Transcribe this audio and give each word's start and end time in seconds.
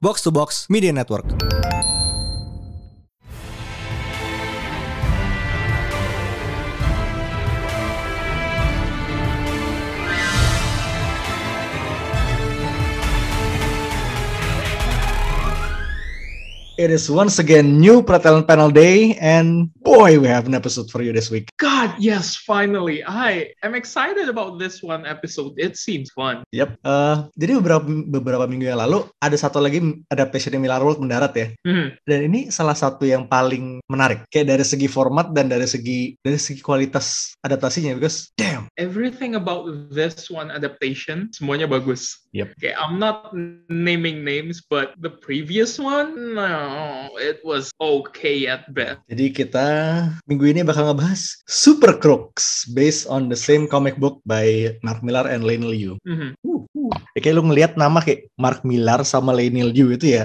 Box 0.00 0.22
to 0.22 0.30
Box 0.30 0.70
Media 0.70 0.92
Network. 0.92 1.26
It 16.78 16.94
is 16.94 17.10
once 17.10 17.40
again 17.42 17.82
new 17.82 18.06
Pratelan 18.06 18.46
Panel 18.46 18.70
Day, 18.70 19.18
and 19.18 19.74
boy, 19.88 20.20
we 20.20 20.28
have 20.28 20.44
an 20.44 20.52
episode 20.52 20.92
for 20.92 21.00
you 21.00 21.16
this 21.16 21.32
week. 21.32 21.48
God, 21.56 21.96
yes, 21.96 22.36
finally. 22.36 23.00
I 23.00 23.56
am 23.64 23.72
excited 23.72 24.28
about 24.28 24.60
this 24.60 24.84
one 24.84 25.08
episode. 25.08 25.56
It 25.56 25.80
seems 25.80 26.12
fun. 26.12 26.44
Yep. 26.52 26.76
Uh, 26.84 27.32
jadi 27.40 27.56
beberapa 27.56 27.88
beberapa 27.88 28.44
minggu 28.44 28.68
yang 28.68 28.84
lalu 28.84 29.08
ada 29.24 29.36
satu 29.40 29.64
lagi 29.64 29.80
adaptation 30.12 30.60
Miller 30.60 30.84
World 30.84 31.00
mendarat 31.00 31.32
ya. 31.32 31.48
Mhm. 31.64 31.86
Dan 32.04 32.18
ini 32.28 32.40
salah 32.52 32.76
satu 32.76 33.08
yang 33.08 33.24
paling 33.24 33.80
menarik. 33.88 34.28
Kayak 34.28 34.58
dari 34.58 34.64
segi 34.68 34.88
format 34.92 35.32
dan 35.32 35.48
dari 35.48 35.64
segi 35.64 36.12
dari 36.20 36.36
segi 36.36 36.60
kualitas 36.60 37.32
adaptasinya. 37.40 37.96
Because 37.96 38.28
damn. 38.36 38.68
Everything 38.76 39.40
about 39.40 39.88
this 39.88 40.28
one 40.28 40.52
adaptation, 40.52 41.32
semuanya 41.32 41.64
bagus. 41.64 42.28
Yep. 42.36 42.60
Okay, 42.60 42.76
I'm 42.76 43.00
not 43.00 43.32
naming 43.72 44.20
names, 44.20 44.60
but 44.60 44.92
the 45.00 45.08
previous 45.08 45.80
one, 45.80 46.36
no, 46.36 47.08
it 47.16 47.40
was 47.40 47.72
okay 47.80 48.44
at 48.44 48.68
best. 48.76 49.00
Jadi 49.08 49.32
kita 49.32 49.77
minggu 50.28 50.44
ini 50.50 50.60
bakal 50.66 50.88
ngebahas 50.88 51.40
Super 51.44 51.96
Crooks 51.98 52.68
based 52.72 53.08
on 53.08 53.28
the 53.32 53.38
same 53.38 53.66
comic 53.66 53.96
book 53.96 54.20
by 54.28 54.74
Mark 54.86 55.00
Millar 55.02 55.26
and 55.28 55.44
Lane 55.44 55.66
Liu. 55.66 55.96
Mhm. 56.06 56.38
Ya, 57.16 57.20
kayak 57.20 57.36
lu 57.36 57.44
ngelihat 57.48 57.72
nama 57.74 57.98
kayak 58.00 58.30
Mark 58.38 58.62
Millar 58.62 59.02
sama 59.02 59.34
Lane 59.34 59.70
Liu 59.70 59.92
itu 59.92 60.20
ya. 60.20 60.24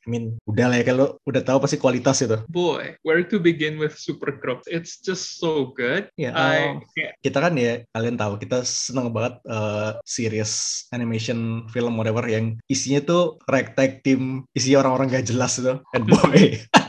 I 0.00 0.08
mean, 0.08 0.40
udah 0.48 0.72
lah 0.72 0.80
ya 0.80 0.96
kalau 0.96 1.20
udah 1.28 1.44
tahu 1.44 1.60
pasti 1.60 1.76
kualitas 1.76 2.24
itu. 2.24 2.40
Boy, 2.48 2.96
where 3.04 3.20
to 3.20 3.36
begin 3.36 3.76
with 3.76 4.00
Super 4.00 4.40
Crooks? 4.40 4.64
It's 4.64 4.96
just 4.96 5.36
so 5.36 5.76
good. 5.76 6.08
Ya, 6.16 6.32
I 6.32 6.80
eh, 6.96 7.12
kita 7.20 7.36
kan 7.36 7.52
ya 7.60 7.84
kalian 7.92 8.16
tahu 8.16 8.40
kita 8.40 8.64
seneng 8.64 9.12
banget 9.12 9.36
eh, 9.44 10.00
series 10.08 10.84
animation 10.96 11.68
film 11.68 12.00
whatever 12.00 12.24
yang 12.24 12.56
isinya 12.64 13.04
tuh 13.04 13.36
ragtag 13.44 14.00
team 14.00 14.48
isinya 14.56 14.88
orang-orang 14.88 15.20
gak 15.20 15.28
jelas 15.28 15.60
itu. 15.60 15.76
And 15.92 16.08
boy, 16.08 16.56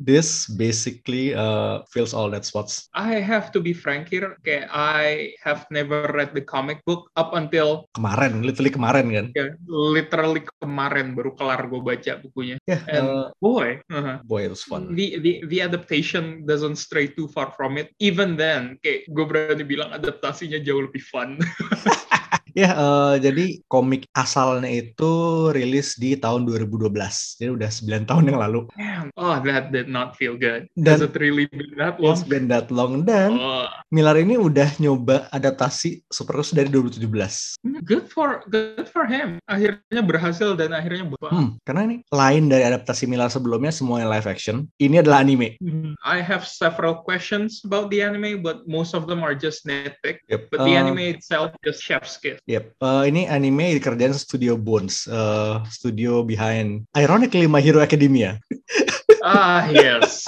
this 0.00 0.48
basically 0.50 1.32
uh, 1.32 1.82
fills 1.88 2.12
all 2.12 2.28
that 2.30 2.44
spots. 2.44 2.88
I 2.92 3.20
have 3.20 3.52
to 3.52 3.60
be 3.60 3.72
frank 3.72 4.08
here. 4.08 4.36
Okay, 4.42 4.66
I 4.68 5.32
have 5.42 5.66
never 5.70 6.08
read 6.10 6.34
the 6.34 6.42
comic 6.42 6.80
book 6.84 7.10
up 7.16 7.32
until 7.32 7.88
Kemarin, 7.96 8.42
literally 8.44 8.70
kemarin 8.70 9.06
kan. 9.12 9.26
ya, 9.34 9.46
literally 9.66 10.42
kemarin 10.58 11.14
baru 11.14 11.32
kelar 11.36 11.66
gue 11.66 11.80
baca 11.80 12.12
bukunya. 12.20 12.56
Ya, 12.66 12.78
And 12.88 13.06
eh, 13.06 13.26
boy, 13.38 13.68
uh-huh. 13.86 14.22
boy 14.24 14.46
it 14.46 14.52
was 14.52 14.62
fun. 14.62 14.92
the 14.94 15.20
the 15.20 15.44
the 15.46 15.58
adaptation 15.60 16.46
doesn't 16.46 16.76
stray 16.76 17.08
too 17.08 17.28
far 17.30 17.52
from 17.54 17.76
it. 17.76 17.92
Even 17.98 18.34
then, 18.34 18.76
kayak 18.80 19.06
gue 19.10 19.24
berani 19.26 19.64
bilang 19.64 19.90
adaptasinya 19.92 20.58
jauh 20.60 20.84
lebih 20.84 21.02
fun. 21.10 21.38
Ya, 22.52 22.70
eh, 22.72 23.14
jadi 23.20 23.44
komik 23.66 24.06
asalnya 24.12 24.66
itu 24.66 25.12
rilis 25.50 25.94
di 25.94 26.14
tahun 26.14 26.44
2012. 26.44 27.36
Jadi 27.36 27.50
udah 27.50 27.70
9 27.70 28.02
tahun 28.04 28.24
yang 28.26 28.38
lalu. 28.38 28.60
Damn. 28.74 29.08
Oh, 29.14 29.36
that 29.38 29.70
did 29.70 29.86
not 29.86 30.14
feel 30.14 30.34
good. 30.34 30.66
Dan- 30.74 30.98
Does 30.98 31.04
it 31.04 31.14
really 31.16 31.46
been 31.48 31.76
that 31.76 31.96
It's 31.96 32.02
long? 32.02 32.20
been 32.26 32.46
that 32.48 32.68
long 32.68 32.92
dan 33.04 33.36
Oh, 33.36 33.66
Millar 33.90 34.18
ini 34.18 34.34
udah 34.34 34.74
nyoba 34.76 35.30
adaptasi 35.30 36.02
Super 36.06 36.38
Crooks 36.38 36.50
dari 36.50 36.68
2017. 36.68 37.58
good 37.84 38.06
for 38.06 38.42
good 38.48 38.86
for 38.88 39.04
him. 39.04 39.38
Akhirnya 39.44 40.02
berhasil 40.02 40.54
dan 40.54 40.70
akhirnya 40.72 41.06
bagus. 41.06 41.30
Hmm, 41.30 41.48
karena 41.62 41.80
ini 41.86 41.96
lain 42.08 42.48
dari 42.48 42.64
adaptasi 42.64 43.04
Millar 43.04 43.28
sebelumnya 43.28 43.70
semuanya 43.70 44.08
live 44.08 44.26
action. 44.26 44.66
Ini 44.76 45.02
adalah 45.02 45.20
anime. 45.20 45.58
I 46.02 46.18
have 46.20 46.44
several 46.44 47.02
questions 47.02 47.60
about 47.62 47.90
the 47.90 48.00
anime, 48.00 48.40
but 48.40 48.64
most 48.64 48.92
of 48.92 49.04
them 49.06 49.20
are 49.20 49.34
just 49.34 49.64
nitpick. 49.64 50.22
Yep. 50.28 50.48
But 50.48 50.64
the 50.64 50.72
Eh, 50.72 50.80
anime 50.80 51.02
itself 51.10 51.52
just 51.60 51.82
chef's 51.82 52.16
kiss. 52.16 52.39
Yep. 52.48 52.64
Eh, 52.80 53.04
ini 53.12 53.28
anime 53.28 53.76
dikerjain 53.76 54.16
Studio 54.16 54.56
Bones, 54.56 55.04
eh, 55.10 55.56
studio 55.68 56.24
behind 56.24 56.88
ironically 56.96 57.50
My 57.50 57.60
Hero 57.60 57.82
Academia. 57.82 58.38
Ah, 59.22 59.68
yes. 59.68 60.24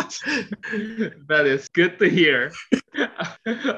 that 1.28 1.44
is 1.46 1.68
good 1.72 1.98
to 1.98 2.08
hear. 2.08 2.52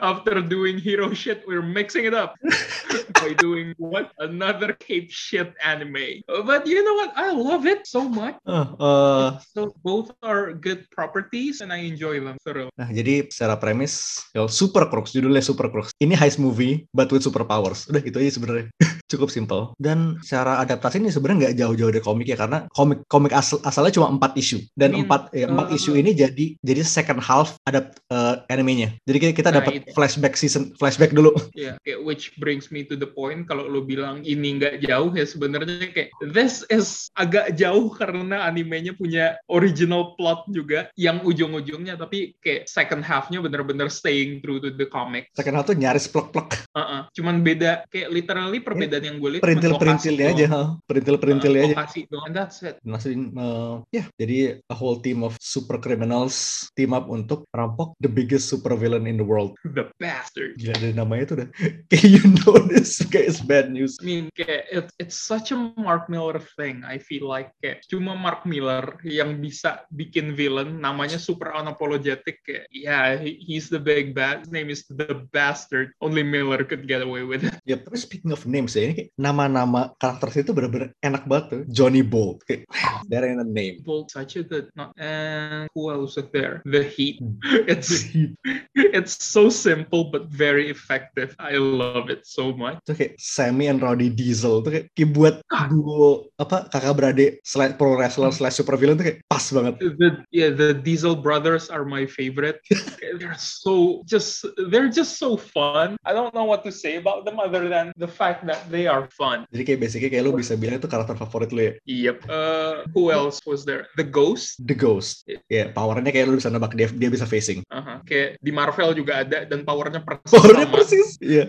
After 0.02 0.42
doing 0.42 0.78
hero 0.78 1.14
shit, 1.14 1.46
we're 1.46 1.62
mixing 1.62 2.04
it 2.04 2.14
up 2.14 2.34
by 3.22 3.32
doing 3.38 3.74
what? 3.78 4.10
Another 4.18 4.74
cape 4.74 5.10
shit 5.10 5.54
anime. 5.62 6.22
But 6.26 6.66
you 6.66 6.82
know 6.82 6.94
what? 6.98 7.14
I 7.14 7.30
love 7.30 7.66
it 7.66 7.86
so 7.86 8.08
much. 8.08 8.34
Eh, 8.46 8.66
eh, 8.74 9.30
So 9.54 9.70
both 9.86 10.10
are 10.22 10.52
good 10.52 10.90
properties 10.90 11.62
and 11.62 11.70
I 11.72 11.86
enjoy 11.86 12.18
them 12.20 12.36
thoroughly. 12.42 12.74
Nah, 12.74 12.90
jadi 12.90 13.30
secara 13.30 13.54
premis, 13.54 14.18
ya, 14.34 14.50
Super 14.50 14.90
Crooks, 14.90 15.14
judulnya 15.14 15.42
Super 15.46 15.70
Crooks. 15.70 15.94
Ini 16.02 16.18
heist 16.18 16.42
movie, 16.42 16.90
but 16.90 17.06
with 17.14 17.22
superpowers. 17.22 17.86
Udah 17.86 18.02
gitu 18.02 18.18
aja 18.18 18.34
sebenarnya. 18.34 18.66
Cukup 19.14 19.30
simple. 19.32 19.72
Dan 19.80 20.20
secara 20.20 20.60
adaptasi 20.60 21.00
ini 21.00 21.08
sebenarnya 21.08 21.50
nggak 21.50 21.56
jauh-jauh 21.56 21.90
dari 21.94 22.02
komik 22.04 22.26
ya, 22.28 22.36
karena 22.36 22.66
komik 22.74 23.06
komik 23.08 23.32
asal 23.32 23.62
asalnya 23.64 23.94
cuma 23.96 24.12
empat 24.12 24.36
isu. 24.36 24.60
Dan 24.76 24.92
empat 24.92 25.32
ya, 25.32 25.48
empat 25.48 25.72
uh, 25.72 25.76
isu 25.78 25.96
ini 25.96 26.12
jadi 26.12 26.58
jadi 26.60 26.82
second 26.84 27.22
half 27.22 27.56
adapt 27.64 28.02
eh, 28.12 28.34
animenya. 28.52 28.92
Jadi 29.08 29.18
kita, 29.22 29.32
kita 29.32 29.50
Nah, 29.54 29.62
dapat 29.62 29.86
flashback 29.94 30.34
season, 30.34 30.74
flashback 30.76 31.14
dulu. 31.14 31.30
Yeah, 31.54 31.78
kayak 31.86 32.02
which 32.02 32.34
brings 32.42 32.74
me 32.74 32.82
to 32.82 32.98
the 32.98 33.06
point 33.06 33.46
kalau 33.46 33.70
lo 33.70 33.86
bilang 33.86 34.26
ini 34.26 34.58
nggak 34.58 34.82
jauh 34.84 35.14
ya 35.14 35.22
sebenarnya 35.22 35.86
kayak 35.94 36.10
this 36.34 36.66
is 36.66 37.08
agak 37.14 37.54
jauh 37.54 37.94
karena 37.94 38.42
animenya 38.42 38.90
punya 38.98 39.38
original 39.46 40.18
plot 40.18 40.50
juga 40.50 40.90
yang 40.98 41.22
ujung-ujungnya 41.22 41.94
tapi 41.94 42.34
kayak 42.42 42.66
second 42.66 43.06
half-nya 43.06 43.38
bener-bener 43.38 43.86
staying 43.86 44.42
true 44.42 44.58
to 44.58 44.74
the 44.74 44.88
comic. 44.90 45.30
Second 45.38 45.54
half 45.54 45.70
tuh 45.70 45.78
nyaris 45.78 46.10
plek-plek. 46.10 46.66
Uh-uh. 46.74 47.06
Cuman 47.14 47.46
beda 47.46 47.86
kayak 47.88 48.10
literally 48.10 48.58
perbedaan 48.60 49.03
yang 49.04 49.16
gue 49.20 49.30
lihat 49.36 49.42
cuman 49.42 49.52
Perintil-perintilnya 49.52 50.26
lokasi 50.26 50.34
aja. 50.34 50.46
doang. 50.48 50.72
ha. 50.74 50.88
Perintil-perintilnya 50.88 51.60
Uh, 51.60 51.66
aja. 51.68 51.74
Lokasi 51.76 52.00
doang. 52.08 52.24
And 52.24 52.34
that's 52.34 52.58
it. 52.60 52.74
Maksudin, 52.80 53.22
eh, 53.30 53.74
ya, 53.92 54.04
jadi 54.16 54.36
a 54.64 54.76
whole 54.76 54.98
team 54.98 55.20
of 55.20 55.36
super 55.38 55.76
criminals 55.76 56.34
team 56.72 56.90
up 56.90 57.06
untuk 57.06 57.44
rampok 57.50 57.92
the 57.98 58.08
biggest 58.08 58.48
super 58.48 58.72
villain 58.72 59.04
in 59.04 59.16
the 59.16 59.26
world. 59.26 59.52
The 59.76 59.90
bastard. 59.98 60.56
Gila 60.56 60.74
dari 60.78 60.94
namanya 60.94 61.24
tuh 61.28 61.34
udah 61.42 61.48
kayak 61.90 62.06
you 62.06 62.22
know 62.40 62.56
this 62.64 62.98
kayak 63.06 63.28
it's 63.28 63.40
bad 63.40 63.68
news. 63.68 63.98
I 63.98 64.04
mean, 64.04 64.24
kayak 64.32 64.64
it, 64.70 64.86
it's 64.96 65.18
such 65.18 65.50
a 65.50 65.58
Mark 65.76 66.06
Miller 66.06 66.38
thing. 66.54 66.80
I 66.82 66.96
feel 66.96 67.26
like 67.26 67.50
kayak 67.58 67.82
cuma 67.86 68.14
Mark 68.14 68.44
Miller 68.44 68.96
yang 69.02 69.38
bisa 69.38 69.82
bikin 69.90 70.32
villain 70.32 70.78
namanya 70.78 71.16
super 71.16 71.50
unapologetic. 71.52 72.40
Kayak, 72.42 72.66
yeah, 72.70 73.16
he- 73.16 73.40
he's 73.40 73.66
the 73.66 73.80
big 73.80 74.12
bad. 74.12 74.44
His 74.44 74.52
name 74.52 74.68
is 74.68 74.84
the 74.86 75.24
bastard. 75.30 75.90
Only 75.98 76.22
Miller 76.22 76.62
could 76.62 76.84
get 76.84 77.00
away 77.00 77.24
with 77.24 77.42
it. 77.42 77.56
Ya, 77.64 77.80
tapi 77.80 77.96
speaking 77.96 78.30
of 78.30 78.44
names 78.44 78.76
ya, 78.76 78.83
ini 78.90 79.08
nama-nama 79.16 79.92
karakter 79.96 80.44
itu 80.44 80.52
bener-bener 80.52 80.92
enak 81.00 81.24
banget 81.24 81.44
tuh. 81.48 81.62
Johnny 81.72 82.04
Bolt, 82.04 82.44
kayak 82.44 82.68
there 83.08 83.24
ain't 83.24 83.40
a 83.40 83.48
name. 83.48 83.80
Bolt, 83.82 84.12
such 84.12 84.36
a 84.36 84.42
good. 84.44 84.68
Not, 84.76 84.92
and 85.00 85.70
who 85.72 85.88
else 85.88 86.20
is 86.20 86.28
there? 86.34 86.60
The 86.68 86.84
Heat. 86.84 87.20
Hmm. 87.20 87.40
It's 87.74 88.12
it's 88.74 89.14
so 89.24 89.48
simple 89.48 90.12
but 90.12 90.28
very 90.28 90.68
effective. 90.68 91.34
I 91.40 91.56
love 91.56 92.12
it 92.12 92.28
so 92.28 92.52
much. 92.52 92.78
Itu 92.84 92.94
kayak 92.94 93.12
Sammy 93.16 93.72
and 93.72 93.80
Roddy 93.80 94.12
Diesel 94.12 94.60
tuh 94.60 94.70
kayak, 94.70 94.86
kayak 94.92 95.10
buat 95.16 95.34
duo 95.72 96.28
apa 96.36 96.68
kakak 96.68 96.94
beradik 96.94 97.30
slash 97.42 97.74
pro 97.80 97.96
wrestler 97.96 98.30
slash 98.30 98.58
super 98.58 98.76
villain 98.76 99.00
tuh 99.00 99.06
kayak 99.08 99.18
pas 99.26 99.44
banget. 99.50 99.74
the 99.80 100.10
yeah 100.30 100.50
the 100.50 100.74
diesel 100.74 101.14
brothers 101.16 101.70
are 101.70 101.84
my 101.84 102.06
favorite 102.06 102.60
they're 103.18 103.38
so 103.38 104.02
just 104.06 104.44
they're 104.70 104.90
just 104.90 105.18
so 105.18 105.36
fun 105.36 105.96
i 106.04 106.12
don't 106.12 106.34
know 106.34 106.44
what 106.44 106.62
to 106.64 106.72
say 106.72 106.96
about 106.96 107.24
them 107.24 107.38
other 107.38 107.68
than 107.68 107.92
the 107.96 108.08
fact 108.08 108.46
that 108.46 108.60
they 108.74 108.90
are 108.90 109.06
fun 109.14 109.46
Jadi 109.54 109.62
kayak 109.62 109.80
basically 109.80 110.10
kayak 110.10 110.26
lu 110.26 110.34
bisa 110.34 110.58
bilang 110.58 110.82
itu 110.82 110.90
karakter 110.90 111.14
favorit 111.14 111.54
lu 111.54 111.62
ya. 111.62 111.72
yep 111.86 112.18
uh 112.26 112.82
who 112.90 113.14
else 113.14 113.38
was 113.46 113.62
there 113.62 113.86
the 113.94 114.02
ghost 114.02 114.58
The 114.58 114.74
Ghost. 114.74 115.28
Ya, 115.46 115.70
powernya 115.70 116.08
kayak 116.08 116.26
lu 116.26 116.40
bisa 116.40 116.48
nebak 116.50 116.72
dia 116.74 116.88
dia 116.88 117.06
bisa 117.12 117.28
facing. 117.28 117.60
uh-huh. 117.68 118.00
kayak 118.02 118.40
di 118.40 118.48
marvel 118.50 118.96
juga 118.96 119.22
ada 119.22 119.44
dan 119.44 119.62
powernya 119.62 120.00
persis 120.00 120.32
Powernya 120.32 120.66
sama. 120.66 120.74
persis. 120.74 121.08
Iya. 121.20 121.44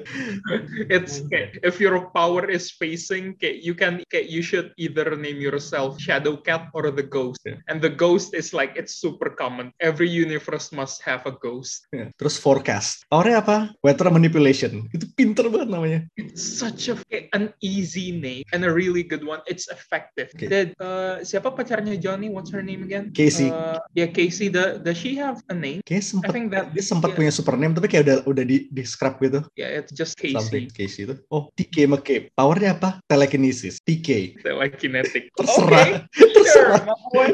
it's 0.94 1.24
kayak, 1.32 1.58
if 1.64 1.80
your 1.80 2.12
power 2.12 2.46
is 2.46 2.70
facing 2.70 3.34
kayak 3.40 3.64
you 3.64 3.74
can 3.74 4.04
kayak 4.12 4.28
you 4.28 4.44
should 4.44 4.70
either 4.78 5.16
name 5.16 5.40
yourself 5.40 5.96
shadow 5.98 6.36
cat 6.38 6.68
or 6.76 6.92
the 6.92 7.04
ghost 7.04 7.40
Yeah. 7.46 7.62
and 7.70 7.78
the 7.80 7.92
ghost 7.92 8.34
is 8.34 8.52
like 8.52 8.74
it's 8.74 8.98
super 8.98 9.30
common 9.30 9.70
every 9.78 10.10
universe 10.10 10.74
must 10.74 11.02
have 11.06 11.24
a 11.30 11.34
ghost 11.34 11.86
Iya. 11.90 12.12
Terus 12.20 12.36
forecast. 12.36 13.06
Powernya 13.08 13.40
apa? 13.42 13.58
Weather 13.80 14.12
manipulation. 14.12 14.86
Itu 14.92 15.08
pinter 15.16 15.48
banget 15.48 15.70
namanya. 15.72 16.00
It's 16.18 16.42
such 16.42 16.92
a 16.92 16.96
an 17.34 17.54
easy 17.62 18.12
name 18.12 18.44
and 18.52 18.64
a 18.66 18.72
really 18.72 19.04
good 19.04 19.24
one. 19.24 19.40
It's 19.46 19.68
effective. 19.70 20.32
Okay. 20.36 20.48
Did 20.48 20.68
uh, 20.82 21.22
siapa 21.22 21.54
pacarnya 21.54 21.96
Johnny? 22.00 22.32
What's 22.32 22.52
her 22.52 22.64
name 22.64 22.84
again? 22.84 23.12
Casey. 23.16 23.52
Uh, 23.52 23.80
yeah, 23.94 24.10
Casey. 24.10 24.50
The, 24.50 24.82
does 24.82 24.98
she 24.98 25.16
have 25.20 25.44
a 25.52 25.56
name? 25.56 25.82
Kayak 25.86 26.04
I 26.04 26.10
sempet 26.10 26.32
think 26.32 26.48
that 26.52 26.72
dia 26.74 26.84
sempat 26.84 27.14
yeah, 27.14 27.18
punya 27.22 27.32
super 27.32 27.56
name 27.56 27.74
tapi 27.76 27.88
kayak 27.92 28.04
udah 28.08 28.18
udah 28.28 28.44
di 28.44 28.68
di 28.72 28.84
scrap 28.84 29.20
gitu. 29.24 29.44
yeah, 29.56 29.80
it's 29.80 29.94
just 29.94 30.18
Something 30.20 30.72
Casey. 30.72 30.86
Casey 30.86 31.02
itu. 31.10 31.16
Oh, 31.34 31.52
TK 31.54 31.90
McCabe. 31.92 32.26
Powernya 32.34 32.78
apa? 32.78 32.90
Telekinesis. 33.10 33.82
TK. 33.84 34.42
Telekinetic. 34.42 35.32
Terserah. 35.38 36.06
Okay, 36.10 36.32
sure. 36.50 36.72
Terserah. 36.78 36.82
Gue 37.12 37.28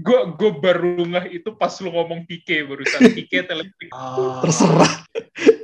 gue 0.00 0.20
gue 0.36 0.50
baru 0.60 1.02
ngeh 1.04 1.26
itu 1.42 1.50
pas 1.56 1.72
lu 1.80 1.90
ngomong 1.90 2.24
TK 2.28 2.68
barusan. 2.68 3.00
TK 3.12 3.48
telekinetic. 3.48 3.90
Ah, 3.92 4.40
Terserah. 4.44 4.92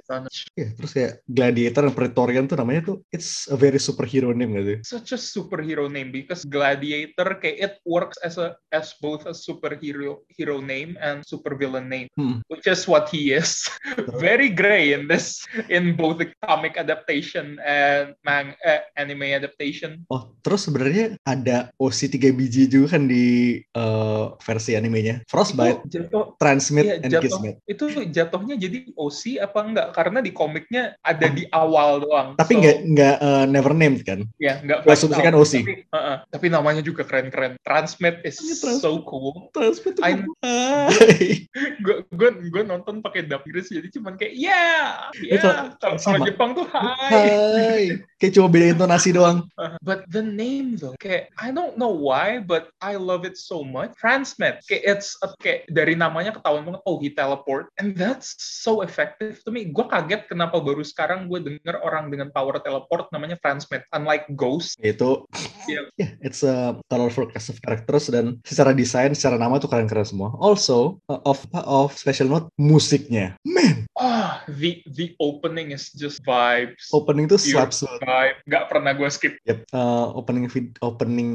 Sana. 0.06 0.26
Ya, 0.54 0.70
terus 0.72 0.94
kayak 0.94 1.12
Gladiator 1.26 1.90
dan 1.90 1.94
Praetorian 1.94 2.46
tuh 2.46 2.56
namanya 2.56 2.94
tuh 2.94 2.96
it's 3.10 3.50
a 3.50 3.58
very 3.58 3.82
superhero 3.82 4.30
name 4.30 4.54
gak 4.54 4.64
sih? 4.64 4.78
Such 4.86 5.10
a 5.12 5.18
superhero 5.18 5.90
name 5.90 6.14
because 6.14 6.46
Gladiator 6.46 7.42
kayak 7.42 7.56
it 7.58 7.74
works 7.82 8.14
as 8.22 8.38
a 8.38 8.54
as 8.70 8.94
both 9.02 9.26
a 9.26 9.34
superhero 9.34 10.22
hero 10.30 10.62
name 10.62 10.94
and 11.02 11.26
supervillain 11.26 11.90
name, 11.90 12.06
Hmm. 12.14 12.38
which 12.46 12.70
is 12.70 12.86
what 12.86 13.10
he 13.10 13.34
is. 13.34 13.66
Very 14.22 14.52
gray 14.52 14.92
in 14.92 15.08
this 15.08 15.42
in 15.66 15.96
both 15.96 16.20
the 16.20 16.28
comic 16.44 16.76
adaptation 16.76 17.58
and 17.64 18.14
mang 18.22 18.54
eh, 18.62 18.84
anime 18.94 19.32
adaptation. 19.32 20.04
Oh, 20.06 20.36
terus 20.44 20.68
sebenarnya 20.68 21.16
ada 21.24 21.72
OC 21.80 22.14
3 22.14 22.30
biji 22.36 22.68
juga 22.68 22.96
kan 22.98 23.08
di 23.08 23.58
eh, 23.58 24.24
versi 24.38 24.76
animenya. 24.76 25.24
Frostbite, 25.26 25.82
Itu 25.88 26.06
jatuh 26.06 26.24
Transmit, 26.36 26.84
Iya, 26.84 26.94
and 27.00 27.10
jatuh 27.10 27.22
Kismet. 27.24 27.54
itu 27.64 27.84
jatuhnya 28.12 28.54
jadi 28.60 28.78
OC 28.94 29.20
apa 29.40 29.58
enggak? 29.64 29.88
Karena 29.96 30.20
di 30.20 30.28
komiknya 30.28 30.92
ada 31.00 31.26
di 31.32 31.48
awal 31.48 32.04
doang. 32.04 32.28
Tapi 32.36 32.52
So, 32.52 32.60
nggak 32.60 32.76
nggak 32.92 33.16
eh, 33.16 33.44
never 33.48 33.72
named 33.72 34.04
kan? 34.04 34.28
ya 34.36 34.60
nggak 34.60 34.84
asumsikan 34.84 35.32
out. 35.32 35.48
OC. 35.48 35.54
Tapi, 35.64 35.74
uh-uh. 35.88 36.16
tapi 36.28 36.46
namanya 36.52 36.84
juga 36.84 37.02
keren-keren. 37.08 37.56
Transmit 37.64 38.20
is 38.22 38.36
Iya, 38.36 38.54
Transmit. 38.60 38.84
so 38.84 39.00
cool. 39.08 39.48
Transmit 39.56 39.96
I- 40.04 40.20
Hai. 40.44 41.48
Gue 41.80 42.04
gue 42.12 42.28
gue 42.52 42.62
nonton 42.62 43.00
pakai 43.00 43.24
dub 43.24 43.40
Inggris 43.48 43.72
jadi 43.72 43.88
cuman 43.88 44.20
kayak 44.20 44.34
yeah, 44.36 45.08
Ya, 45.16 45.40
yeah. 45.40 45.72
Kalau 45.80 45.96
sama. 45.96 46.28
Jepang 46.28 46.52
tuh 46.52 46.68
hi. 46.68 47.08
Hai. 47.08 47.82
Kayak 48.20 48.32
cuma 48.36 48.48
beda 48.52 48.66
intonasi 48.76 49.16
doang. 49.16 49.40
Uh, 49.56 49.72
but 49.80 50.04
the 50.12 50.20
name 50.20 50.76
though, 50.76 50.92
kayak 51.00 51.32
I 51.40 51.48
don't 51.48 51.80
know 51.80 51.88
why, 51.88 52.44
but 52.44 52.68
I 52.84 53.00
love 53.00 53.24
it 53.24 53.40
so 53.40 53.64
much. 53.64 53.96
Transmit, 53.96 54.60
kayak 54.68 54.84
it's 54.84 55.16
a, 55.24 55.32
kayak 55.40 55.64
dari 55.72 55.96
namanya 55.96 56.36
ketahuan 56.36 56.68
banget. 56.68 56.84
Oh, 56.84 57.00
he 57.00 57.08
teleport, 57.08 57.72
and 57.80 57.96
that's 57.96 58.36
so 58.36 58.84
effective 58.84 59.40
to 59.42 59.50
me. 59.50 59.72
Gue 59.72 59.85
kaget 59.86 60.26
kenapa 60.26 60.58
baru 60.58 60.82
sekarang 60.82 61.26
gue 61.26 61.40
denger 61.40 61.80
orang 61.80 62.08
dengan 62.08 62.28
power 62.30 62.58
teleport 62.58 63.08
namanya 63.10 63.38
Transmit, 63.38 63.86
unlike 63.90 64.26
Ghost. 64.34 64.76
Itu 64.78 65.24
Iya. 65.66 65.82
ya 66.00 66.08
it's 66.20 66.42
a 66.42 66.78
colorful 66.86 67.26
cast 67.26 67.50
of 67.50 67.58
characters 67.58 68.06
dan 68.06 68.38
secara 68.42 68.70
desain, 68.70 69.10
secara 69.12 69.34
nama 69.34 69.56
tuh 69.56 69.66
keren-keren 69.66 70.06
semua. 70.06 70.30
Also, 70.36 70.98
uh, 71.06 71.18
of 71.24 71.42
of 71.54 71.94
special 71.94 72.26
note 72.26 72.46
musiknya. 72.56 73.34
Man, 73.42 73.88
Ah, 73.96 74.44
the 74.44 74.84
the 74.84 75.16
opening 75.16 75.72
is 75.72 75.88
just 75.90 76.20
vibes. 76.20 76.92
opening 76.92 77.24
tuh 77.24 77.40
slaps 77.40 77.80
vibe. 77.80 78.36
Gak 78.44 78.68
pernah 78.68 78.92
gue 78.92 79.08
skip. 79.08 79.40
Yep. 79.48 79.72
Uh, 79.72 80.12
opening 80.12 80.44
vid- 80.46 80.76
opening 80.84 81.30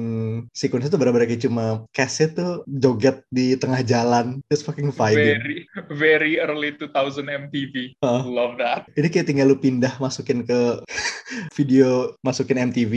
sequence 0.54 0.86
itu 0.86 0.94
benar-benar 0.94 1.26
kayak 1.26 1.42
cuma 1.42 1.90
cast 1.90 2.22
tuh 2.38 2.62
joget 2.70 3.26
di 3.34 3.58
tengah 3.58 3.82
jalan, 3.82 4.46
just 4.48 4.62
fucking 4.62 4.94
vibing. 4.94 5.42
Very 5.42 5.60
very 5.90 6.34
early 6.38 6.78
2000 6.78 7.26
MTV. 7.50 7.98
Uh. 8.06 8.22
Love 8.42 8.58
that. 8.58 8.90
Ini 8.98 9.08
kayak 9.14 9.30
tinggal 9.30 9.54
lu 9.54 9.58
pindah 9.62 10.02
masukin 10.02 10.42
ke 10.42 10.82
video 11.58 12.18
masukin 12.26 12.58
MTV, 12.74 12.94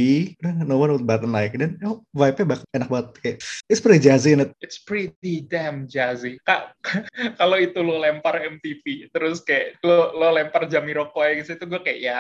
no 0.64 0.81
one 0.81 0.96
would 0.96 1.05
an 1.05 1.37
eye. 1.37 1.52
Dan 1.52 1.76
oh, 1.85 2.00
vibe-nya 2.17 2.56
bak 2.56 2.61
enak 2.73 2.88
banget 2.88 3.08
kayak 3.20 3.37
it's 3.69 3.85
pretty 3.85 4.00
jazzy 4.00 4.32
it. 4.32 4.56
It's 4.64 4.81
pretty 4.81 5.44
damn 5.44 5.85
jazzy. 5.85 6.41
Kak, 6.49 6.73
kalau 7.41 7.61
itu 7.61 7.76
lo 7.85 8.00
lempar 8.00 8.41
MTV, 8.41 9.12
terus 9.12 9.44
kayak 9.44 9.76
lo, 9.85 10.17
lo 10.17 10.32
lempar 10.32 10.64
Jamiroquai 10.64 11.44
ke 11.44 11.44
situ, 11.44 11.69
gue 11.69 11.81
kayak 11.85 12.00
ya, 12.00 12.19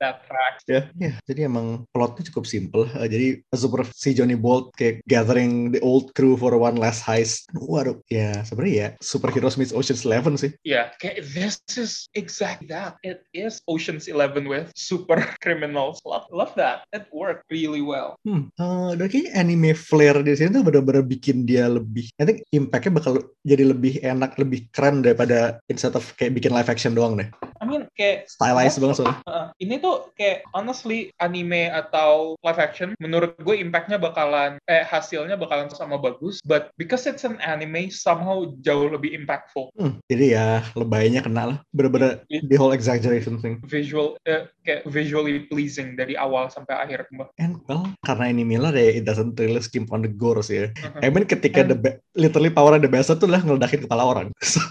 that. 0.00 0.26
Ya, 0.66 0.90
ya. 0.98 1.12
Jadi 1.22 1.46
emang 1.46 1.86
plotnya 1.94 2.26
cukup 2.26 2.44
simple. 2.48 2.90
Uh, 2.90 3.06
jadi 3.06 3.38
super 3.54 3.86
si 3.94 4.10
Johnny 4.18 4.34
Bolt 4.34 4.74
kayak 4.74 4.98
gathering 5.06 5.70
the 5.70 5.78
old 5.78 6.10
crew 6.18 6.34
for 6.34 6.50
one 6.58 6.74
last 6.74 7.06
heist. 7.06 7.46
Waduh, 7.54 8.02
ya 8.10 8.42
sebenarnya 8.42 8.74
ya 8.74 8.88
superheroes 8.98 9.54
meets 9.54 9.70
Ocean's 9.70 10.02
Eleven 10.02 10.34
sih. 10.34 10.50
Yeah, 10.66 10.90
kayak 10.98 11.22
this 11.30 11.62
is 11.78 12.10
exactly 12.18 12.66
that. 12.74 12.98
It 13.06 13.22
is 13.30 13.62
Ocean's 13.70 14.10
Eleven 14.10 14.50
with 14.50 14.74
super 14.74 15.22
criminals. 15.44 16.02
Love, 16.02 16.26
love 16.34 16.50
that. 16.58 16.82
It 16.90 17.06
worked 17.14 17.46
really 17.46 17.84
well. 17.84 18.18
Hmm. 18.26 18.50
Uh, 18.58 18.98
dan 18.98 19.06
kayaknya 19.06 19.32
anime 19.38 19.70
flair 19.78 20.18
di 20.26 20.34
sini 20.34 20.50
tuh 20.50 20.66
benar-benar 20.66 21.06
bikin 21.06 21.46
dia 21.46 21.70
lebih, 21.70 22.10
I 22.18 22.26
think 22.26 22.42
impact-nya 22.50 22.98
bakal 22.98 23.22
jadi 23.46 23.70
lebih 23.70 24.02
enak, 24.02 24.34
lebih 24.40 24.66
keren 24.74 25.06
daripada 25.06 25.62
instead 25.70 25.94
of 25.94 26.02
kayak 26.18 26.34
bikin 26.34 26.50
live 26.50 26.66
action 26.66 26.98
doang 26.98 27.14
deh. 27.14 27.28
I 27.60 27.64
mean, 27.64 27.82
kayak 27.94 28.28
Stylized 28.28 28.78
banget 28.78 28.96
soalnya. 29.00 29.16
Uh, 29.24 29.48
ini 29.58 29.80
tuh 29.80 30.12
kayak 30.14 30.44
honestly 30.52 31.10
anime 31.18 31.70
atau 31.70 32.36
live 32.40 32.60
action 32.60 32.92
menurut 32.98 33.36
gue 33.40 33.56
impactnya 33.56 33.96
bakalan 33.96 34.60
eh 34.66 34.84
hasilnya 34.84 35.34
bakalan 35.34 35.68
sama 35.72 35.96
bagus 35.96 36.38
but 36.44 36.68
because 36.76 37.04
it's 37.04 37.24
an 37.24 37.40
anime 37.40 37.88
somehow 37.88 38.44
jauh 38.60 38.88
lebih 38.88 39.12
impactful 39.14 39.68
Hmm, 39.76 39.98
jadi 40.08 40.24
ya 40.36 40.48
lebaynya 40.72 41.20
kena 41.20 41.42
lah. 41.54 41.58
Bener-bener 41.72 42.24
Iya. 42.28 42.40
the 42.48 42.56
whole 42.56 42.72
exaggeration 42.72 43.38
thing. 43.40 43.60
visual 43.66 44.16
eh, 44.24 44.48
kayak 44.62 44.86
visually 44.88 45.44
pleasing 45.46 45.94
dari 45.96 46.16
awal 46.16 46.48
sampai 46.48 46.76
akhir 46.76 47.08
And 47.38 47.60
well, 47.68 47.86
karena 48.02 48.32
ini 48.32 48.42
Miller 48.42 48.72
ya, 48.72 48.98
it 48.98 49.04
doesn't 49.04 49.36
really 49.38 49.60
skimp 49.62 49.92
on 49.92 50.02
the 50.02 50.10
gore 50.10 50.40
sih 50.42 50.64
ya. 50.64 50.66
Uh-huh. 50.72 51.00
I 51.04 51.08
mean 51.12 51.28
ketika 51.28 51.62
And- 51.62 51.70
the 51.76 52.00
literally 52.16 52.50
power 52.50 52.74
of 52.74 52.82
the 52.82 52.90
best 52.90 53.12
tuh 53.12 53.28
lah 53.28 53.40
ngeledakin 53.44 53.84
kepala 53.86 54.02
orang. 54.04 54.28
So, 54.46 54.62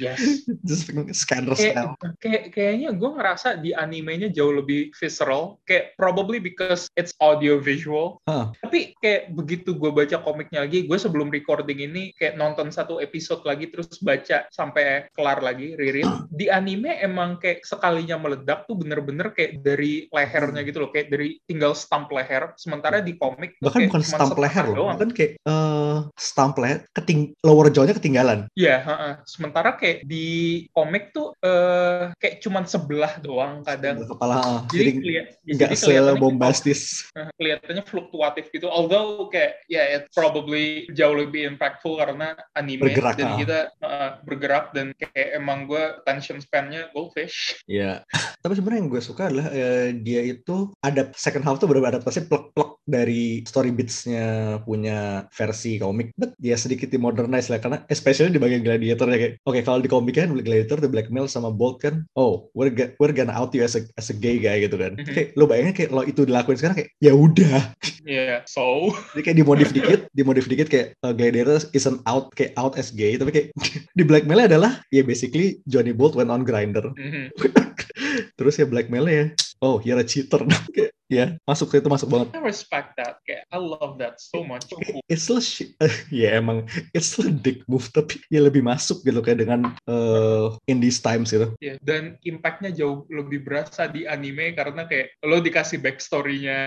yes 0.00 0.46
just 0.68 0.88
scanner 1.12 1.54
kayak, 1.54 1.74
style. 1.74 1.94
kayak 2.22 2.42
kayaknya 2.54 2.94
gue 2.94 3.10
ngerasa 3.10 3.60
di 3.60 3.76
animenya 3.76 4.32
jauh 4.32 4.54
lebih 4.54 4.90
visceral 4.96 5.60
kayak 5.68 5.92
probably 5.98 6.40
because 6.40 6.88
it's 6.96 7.12
audio 7.20 7.60
visual 7.60 8.22
Hah. 8.24 8.50
tapi 8.64 8.96
kayak 9.02 9.34
begitu 9.34 9.76
gue 9.76 9.90
baca 9.92 10.22
komiknya 10.22 10.64
lagi 10.64 10.88
gue 10.88 10.98
sebelum 10.98 11.28
recording 11.28 11.84
ini 11.84 12.14
kayak 12.16 12.38
nonton 12.38 12.70
satu 12.72 13.02
episode 13.02 13.44
lagi 13.44 13.68
terus 13.68 14.00
baca 14.00 14.48
sampai 14.50 15.10
kelar 15.12 15.42
lagi 15.42 15.74
reread 15.76 16.08
di 16.32 16.48
anime 16.48 16.96
emang 17.02 17.36
kayak 17.42 17.66
sekalinya 17.66 18.16
meledak 18.16 18.64
tuh 18.64 18.78
bener-bener 18.78 19.34
kayak 19.34 19.60
dari 19.60 20.06
lehernya 20.08 20.62
gitu 20.64 20.86
loh 20.86 20.90
kayak 20.90 21.10
dari 21.12 21.36
tinggal 21.44 21.74
stump 21.74 22.08
leher 22.14 22.54
sementara 22.56 23.02
di 23.02 23.18
komik 23.18 23.58
Bahkan 23.58 23.80
kayak 23.80 23.90
bukan 23.90 24.02
setengah 24.04 24.38
leher 24.38 24.64
loh. 24.70 24.76
doang. 24.76 24.96
Bahkan 24.96 25.10
kayak 25.16 25.32
eh 25.42 25.98
stump 26.14 26.56
leher, 26.60 26.78
keting 26.94 27.20
lower 27.42 27.66
jaw-nya 27.72 27.94
ketinggalan. 27.96 28.46
Iya, 28.54 28.76
heeh. 28.84 29.12
sementara 29.26 29.74
kayak 29.74 29.87
di 30.04 30.28
komik 30.72 31.10
tuh 31.12 31.32
eh 31.40 32.12
kayak 32.16 32.40
cuman 32.44 32.64
sebelah 32.64 33.12
doang 33.22 33.62
kadang. 33.62 34.02
Kepala, 34.04 34.34
ah. 34.40 34.60
Jadi, 34.70 34.90
keliat, 35.00 35.26
nggak 35.44 35.70
kelihatannya 35.76 36.14
sebombastis. 36.18 36.80
eh, 37.18 37.28
kelihatannya 37.36 37.84
fluktuatif 37.84 38.50
gitu. 38.50 38.68
Although 38.68 39.28
kayak 39.32 39.62
ya 39.70 39.82
it 40.00 40.04
probably 40.12 40.88
jauh 40.92 41.14
lebih 41.14 41.48
impactful 41.56 41.98
karena 41.98 42.34
anime 42.56 42.88
Bergerak, 42.88 43.14
dan 43.18 43.28
ah. 43.34 43.38
kita 43.38 43.58
eh, 43.80 44.10
bergerak 44.24 44.66
dan 44.74 44.86
kayak 44.96 45.28
emang 45.38 45.70
gue 45.70 45.84
attention 46.04 46.42
span-nya 46.42 46.90
goldfish. 46.92 47.58
Iya. 47.70 48.04
Tapi 48.42 48.52
sebenarnya 48.54 48.80
yang 48.84 48.90
gue 48.90 49.02
suka 49.02 49.22
adalah 49.30 49.48
eh, 49.52 49.96
dia 49.96 50.22
itu 50.24 50.72
ada 50.84 51.10
second 51.14 51.44
half 51.44 51.58
tuh 51.58 51.68
benar 51.70 51.96
adaptasi 51.96 52.26
plek-plek 52.26 52.70
dari 52.88 53.44
story 53.44 53.70
beats-nya 53.70 54.58
punya 54.64 55.28
versi 55.30 55.76
komik. 55.76 56.16
But 56.16 56.34
ya 56.40 56.56
sedikit 56.56 56.88
dimodernize 56.88 57.52
lah 57.52 57.60
karena 57.60 57.78
especially 57.92 58.32
di 58.32 58.40
bagian 58.40 58.64
gladiator 58.64 59.06
ya 59.12 59.18
kayak 59.18 59.34
oke 59.44 59.60
kalau 59.62 59.77
di 59.80 59.88
komik 59.88 60.18
kan 60.18 60.30
gladiator 60.32 60.78
the 60.78 60.90
blackmail 60.90 61.26
sama 61.26 61.48
Bolt 61.48 61.82
kan 61.82 62.04
oh 62.14 62.48
we're, 62.52 62.70
ga- 62.70 62.92
we're 62.98 63.14
gonna 63.14 63.32
out 63.32 63.50
you 63.54 63.62
as 63.62 63.78
a, 63.78 63.82
as 63.96 64.10
a 64.10 64.16
gay 64.16 64.38
guy 64.38 64.62
gitu 64.62 64.76
kan. 64.76 64.98
Mhm. 64.98 65.12
Kayak 65.14 65.28
lo 65.38 65.44
bayangin 65.46 65.74
kayak 65.74 65.90
lo 65.94 66.02
itu 66.02 66.22
dilakuin 66.22 66.58
sekarang 66.58 66.76
kayak 66.78 66.90
ya 66.98 67.12
udah. 67.14 67.74
Iya, 68.08 68.42
so 68.48 68.88
Jadi 69.16 69.22
kayak 69.24 69.36
dimodif 69.38 69.70
dikit, 69.70 70.00
dimodif 70.12 70.46
dikit 70.48 70.68
kayak 70.68 70.86
uh, 71.02 71.12
gladiator 71.12 71.60
isn't 71.72 72.00
out 72.04 72.32
kayak 72.34 72.56
out 72.56 72.74
as 72.74 72.90
gay 72.90 73.14
tapi 73.16 73.30
kayak 73.30 73.48
di 73.98 74.02
blackmail 74.02 74.46
adalah 74.46 74.80
ya 74.90 75.02
basically 75.02 75.60
Johnny 75.68 75.92
Bolt 75.92 76.16
went 76.16 76.30
on 76.30 76.42
grinder. 76.42 76.90
mhm. 76.96 77.30
Terus 78.38 78.54
ya 78.58 78.66
blackmailnya 78.66 79.14
ya, 79.14 79.26
oh 79.62 79.80
you're 79.84 79.98
a 80.00 80.06
cheater. 80.06 80.42
Kayak, 80.74 80.92
ya 81.08 81.26
masuk 81.48 81.72
itu 81.72 81.88
masuk 81.88 82.08
banget. 82.12 82.28
I 82.36 82.40
respect 82.44 82.94
that. 83.00 83.18
Kayak 83.24 83.48
I 83.48 83.58
love 83.58 83.96
that 83.98 84.20
so 84.20 84.44
much. 84.44 84.68
Cool. 84.68 85.00
It's 85.08 85.26
shi- 85.40 85.72
ya 86.12 86.36
emang 86.36 86.68
it's 86.92 87.16
a 87.16 87.32
dick 87.32 87.64
move 87.64 87.88
tapi 87.90 88.20
ya 88.28 88.44
lebih 88.44 88.60
masuk 88.60 89.00
gitu 89.02 89.24
kayak 89.24 89.40
dengan 89.48 89.72
uh, 89.88 90.54
in 90.68 90.78
these 90.84 91.00
times 91.00 91.32
gitu. 91.32 91.56
Ya, 91.64 91.80
dan 91.80 92.20
impactnya 92.22 92.76
jauh 92.76 93.08
lebih 93.08 93.42
berasa 93.48 93.88
di 93.88 94.04
anime 94.04 94.52
karena 94.52 94.84
kayak 94.84 95.16
lo 95.24 95.40
dikasih 95.40 95.80
backstory-nya 95.80 96.58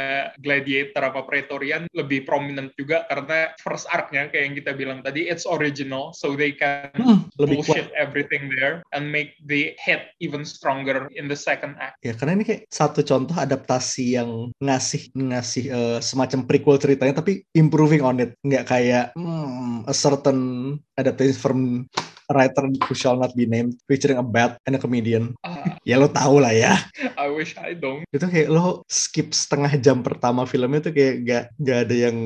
Gladiator 0.42 1.14
apa 1.14 1.22
Praetorian 1.24 1.86
lebih 1.94 2.26
prominent 2.26 2.74
juga 2.76 3.06
karena 3.06 3.54
first 3.62 3.86
arc-nya 3.94 4.34
kayak 4.34 4.44
yang 4.52 4.56
kita 4.58 4.72
bilang 4.74 5.00
tadi 5.06 5.30
it's 5.30 5.46
original 5.46 6.12
so 6.18 6.34
they 6.34 6.52
can 6.56 6.90
Hmm, 6.98 7.30
lebih 7.38 7.62
kuat. 7.62 7.78
bullshit 7.78 7.90
everything 7.94 8.50
there 8.58 8.82
and 8.96 9.06
make 9.10 9.38
the 9.46 9.74
hit 9.78 10.10
even 10.22 10.42
stronger 10.42 11.06
in 11.14 11.30
the 11.30 11.38
second 11.38 11.78
act. 11.78 11.98
Ya 12.02 12.18
karena 12.18 12.42
ini 12.42 12.44
kayak 12.48 12.62
satu 12.82 13.06
contoh 13.06 13.38
adaptasi 13.38 14.18
yang 14.18 14.50
ngasih 14.58 15.14
ngasih 15.14 15.66
uh, 15.70 15.98
semacam 16.02 16.50
prequel 16.50 16.82
ceritanya 16.82 17.22
tapi 17.22 17.46
improving 17.54 18.02
on 18.02 18.18
it 18.18 18.34
nggak 18.42 18.66
kayak 18.66 19.14
hmm, 19.14 19.86
a 19.86 19.94
certain 19.94 20.74
adaptation 20.98 21.38
from 21.38 21.86
writer 22.34 22.66
who 22.88 22.94
shall 22.98 23.20
not 23.20 23.36
be 23.38 23.46
named 23.46 23.78
featuring 23.86 24.18
a 24.18 24.26
bat 24.26 24.58
and 24.66 24.76
a 24.76 24.80
comedian. 24.82 25.36
Uh, 25.44 25.71
ya 25.82 25.98
lo 25.98 26.08
tau 26.10 26.38
lah 26.38 26.54
ya. 26.54 26.78
I 27.18 27.28
wish 27.34 27.58
I 27.58 27.74
don't. 27.74 28.06
Itu 28.14 28.30
kayak 28.30 28.50
lo 28.50 28.86
skip 28.86 29.34
setengah 29.34 29.72
jam 29.82 30.06
pertama 30.06 30.46
filmnya 30.46 30.82
tuh 30.82 30.94
kayak 30.94 31.16
gak, 31.26 31.46
gak 31.58 31.80
ada 31.90 31.96
yang 31.96 32.18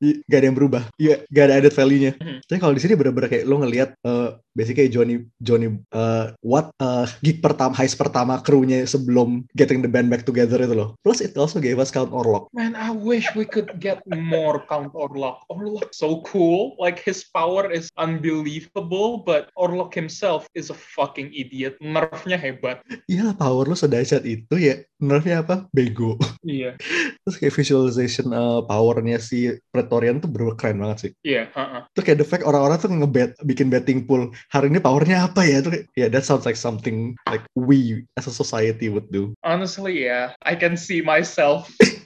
gak 0.00 0.38
ada 0.38 0.46
yang 0.46 0.56
berubah. 0.58 0.82
Iya, 0.98 1.22
gak 1.30 1.44
ada 1.50 1.54
added 1.58 1.74
value-nya. 1.74 2.12
Mm 2.18 2.24
-hmm. 2.24 2.38
Tapi 2.46 2.58
kalau 2.58 2.74
di 2.74 2.82
sini 2.82 2.94
bener-bener 2.94 3.28
kayak 3.30 3.44
lo 3.46 3.56
ngelihat 3.62 3.90
uh, 4.06 4.38
basically 4.54 4.86
kayak 4.86 4.92
Johnny 4.94 5.16
Johnny 5.42 5.68
uh, 5.94 6.34
what 6.42 6.74
uh, 6.82 7.06
gig 7.22 7.42
pertama 7.42 7.74
heist 7.76 7.98
pertama 7.98 8.42
krunya 8.42 8.82
sebelum 8.86 9.46
getting 9.54 9.82
the 9.82 9.90
band 9.90 10.10
back 10.10 10.26
together 10.26 10.58
itu 10.58 10.74
loh. 10.74 10.94
Plus 11.02 11.22
it 11.22 11.34
also 11.38 11.62
gave 11.62 11.78
us 11.78 11.90
Count 11.90 12.10
Orlok. 12.10 12.50
Man, 12.54 12.74
I 12.74 12.90
wish 12.90 13.26
we 13.34 13.46
could 13.46 13.78
get 13.78 14.02
more 14.06 14.62
Count 14.66 14.94
Orlok. 14.94 15.46
Orlok 15.50 15.94
so 15.94 16.22
cool. 16.26 16.74
Like 16.78 16.98
his 16.98 17.26
power 17.30 17.70
is 17.70 17.90
unbelievable, 17.98 19.22
but 19.22 19.50
Orlok 19.58 19.94
himself 19.94 20.46
is 20.54 20.70
a 20.70 20.76
fucking 20.76 21.30
idiot. 21.34 21.78
Nerfnya 21.82 22.38
hebat. 22.38 22.82
Iya, 23.06 23.32
power 23.36 23.68
lu 23.70 23.76
sedahsyat 23.76 24.26
itu 24.26 24.54
ya. 24.58 24.82
Nerfnya 25.00 25.40
apa? 25.46 25.70
Bego. 25.72 26.20
Iya. 26.44 26.76
Terus 27.24 27.36
kayak 27.40 27.54
visualization 27.56 28.32
uh, 28.32 28.60
powernya 28.64 29.20
si 29.20 29.54
Pretorian 29.70 30.20
tuh 30.20 30.28
bener 30.28 30.56
keren 30.56 30.80
banget 30.80 30.98
sih. 31.08 31.12
Iya. 31.24 31.52
Uh-uh. 31.52 31.86
Terus 31.94 32.04
kayak 32.04 32.18
the 32.20 32.28
fact 32.28 32.44
orang-orang 32.44 32.76
tuh 32.80 32.90
ngebet, 32.90 33.32
bikin 33.44 33.68
betting 33.72 34.04
pool. 34.04 34.32
Hari 34.52 34.68
ini 34.72 34.80
powernya 34.82 35.30
apa 35.30 35.44
ya? 35.46 35.64
Tuh 35.64 35.72
ya 35.96 36.06
yeah, 36.06 36.08
that 36.08 36.26
sounds 36.26 36.44
like 36.44 36.58
something 36.58 37.16
like 37.28 37.44
we 37.56 38.04
as 38.20 38.28
a 38.28 38.34
society 38.34 38.92
would 38.92 39.08
do. 39.08 39.32
Honestly, 39.44 40.04
yeah. 40.04 40.36
I 40.44 40.56
can 40.56 40.76
see 40.76 41.00
myself 41.00 41.70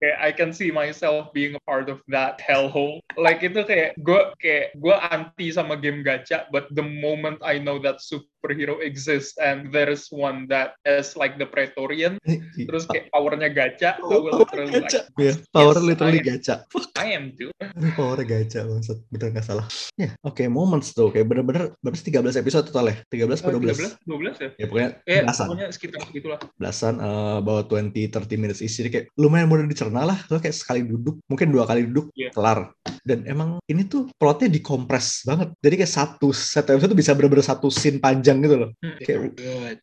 kayak 0.00 0.18
I 0.20 0.30
can 0.32 0.52
see 0.52 0.70
myself 0.70 1.32
being 1.32 1.56
a 1.56 1.62
part 1.64 1.88
of 1.88 2.04
that 2.12 2.38
hellhole. 2.40 3.00
Like 3.16 3.40
itu 3.40 3.64
kayak 3.64 3.96
gue 4.00 4.20
kayak 4.40 4.76
gue 4.76 4.96
anti 5.10 5.48
sama 5.52 5.74
game 5.80 6.04
gacha, 6.04 6.46
but 6.52 6.68
the 6.76 6.84
moment 6.84 7.40
I 7.40 7.58
know 7.58 7.80
that 7.82 8.04
superhero 8.46 8.78
exists 8.78 9.34
and 9.42 9.74
there 9.74 9.90
is 9.90 10.06
one 10.14 10.46
that 10.46 10.78
is 10.86 11.18
like 11.18 11.34
the 11.34 11.48
Praetorian, 11.50 12.22
terus 12.54 12.86
kayak 12.86 13.10
powernya 13.10 13.50
gacha, 13.50 13.98
oh, 13.98 14.14
I 14.14 14.18
will 14.22 14.38
literally 14.46 14.70
gacha. 14.70 15.00
like, 15.10 15.18
yeah, 15.18 15.34
power 15.50 15.74
yes, 15.74 15.82
literally 15.82 16.20
I 16.22 16.28
gacha. 16.30 16.54
I 16.94 17.18
am 17.18 17.34
too. 17.34 17.50
power 17.98 18.22
gacha 18.22 18.62
maksud, 18.62 19.02
bener 19.10 19.34
nggak 19.34 19.46
salah. 19.50 19.66
Ya, 19.98 20.06
yeah, 20.06 20.12
oke 20.22 20.38
okay, 20.38 20.46
moments 20.46 20.94
tuh 20.94 21.10
kayak 21.10 21.26
bener-bener 21.26 21.74
berapa 21.82 21.98
sih 21.98 22.14
13 22.14 22.38
episode 22.38 22.70
total 22.70 22.94
ya? 22.94 22.96
13 23.10 23.42
atau 23.42 23.58
12? 23.58 24.06
12, 24.06 24.06
12 24.06 24.44
ya? 24.44 24.50
Ya 24.54 24.64
pokoknya 24.70 24.90
eh, 25.02 25.20
belasan. 25.26 25.46
Pokoknya 25.50 25.66
sekitar 25.74 25.98
segitulah. 26.06 26.38
Belasan 26.54 26.94
uh, 27.02 27.42
about 27.42 27.66
20 27.66 27.90
30 28.14 28.38
minutes 28.38 28.62
isi 28.62 28.86
jadi 28.86 28.90
kayak 28.92 29.06
lumayan 29.18 29.50
mudah 29.50 29.66
dicerna 29.66 29.96
dicerna 29.96 30.02
lah 30.02 30.18
lo 30.28 30.36
kayak 30.42 30.56
sekali 30.56 30.80
duduk 30.84 31.16
mungkin 31.30 31.48
dua 31.54 31.64
kali 31.64 31.86
duduk 31.88 32.10
yeah. 32.12 32.34
kelar 32.34 32.74
dan 33.06 33.22
emang 33.24 33.62
ini 33.70 33.86
tuh 33.86 34.10
plotnya 34.18 34.50
dikompres 34.50 35.22
banget 35.24 35.54
jadi 35.62 35.74
kayak 35.84 35.92
satu 35.94 36.34
set 36.34 36.66
episode 36.68 36.92
tuh 36.92 36.98
bisa 36.98 37.14
bener-bener 37.14 37.46
satu 37.46 37.70
scene 37.70 38.02
panjang 38.02 38.35
gitu 38.44 38.56
loh. 38.56 38.70
Mm, 38.82 38.96
kayak 39.02 39.20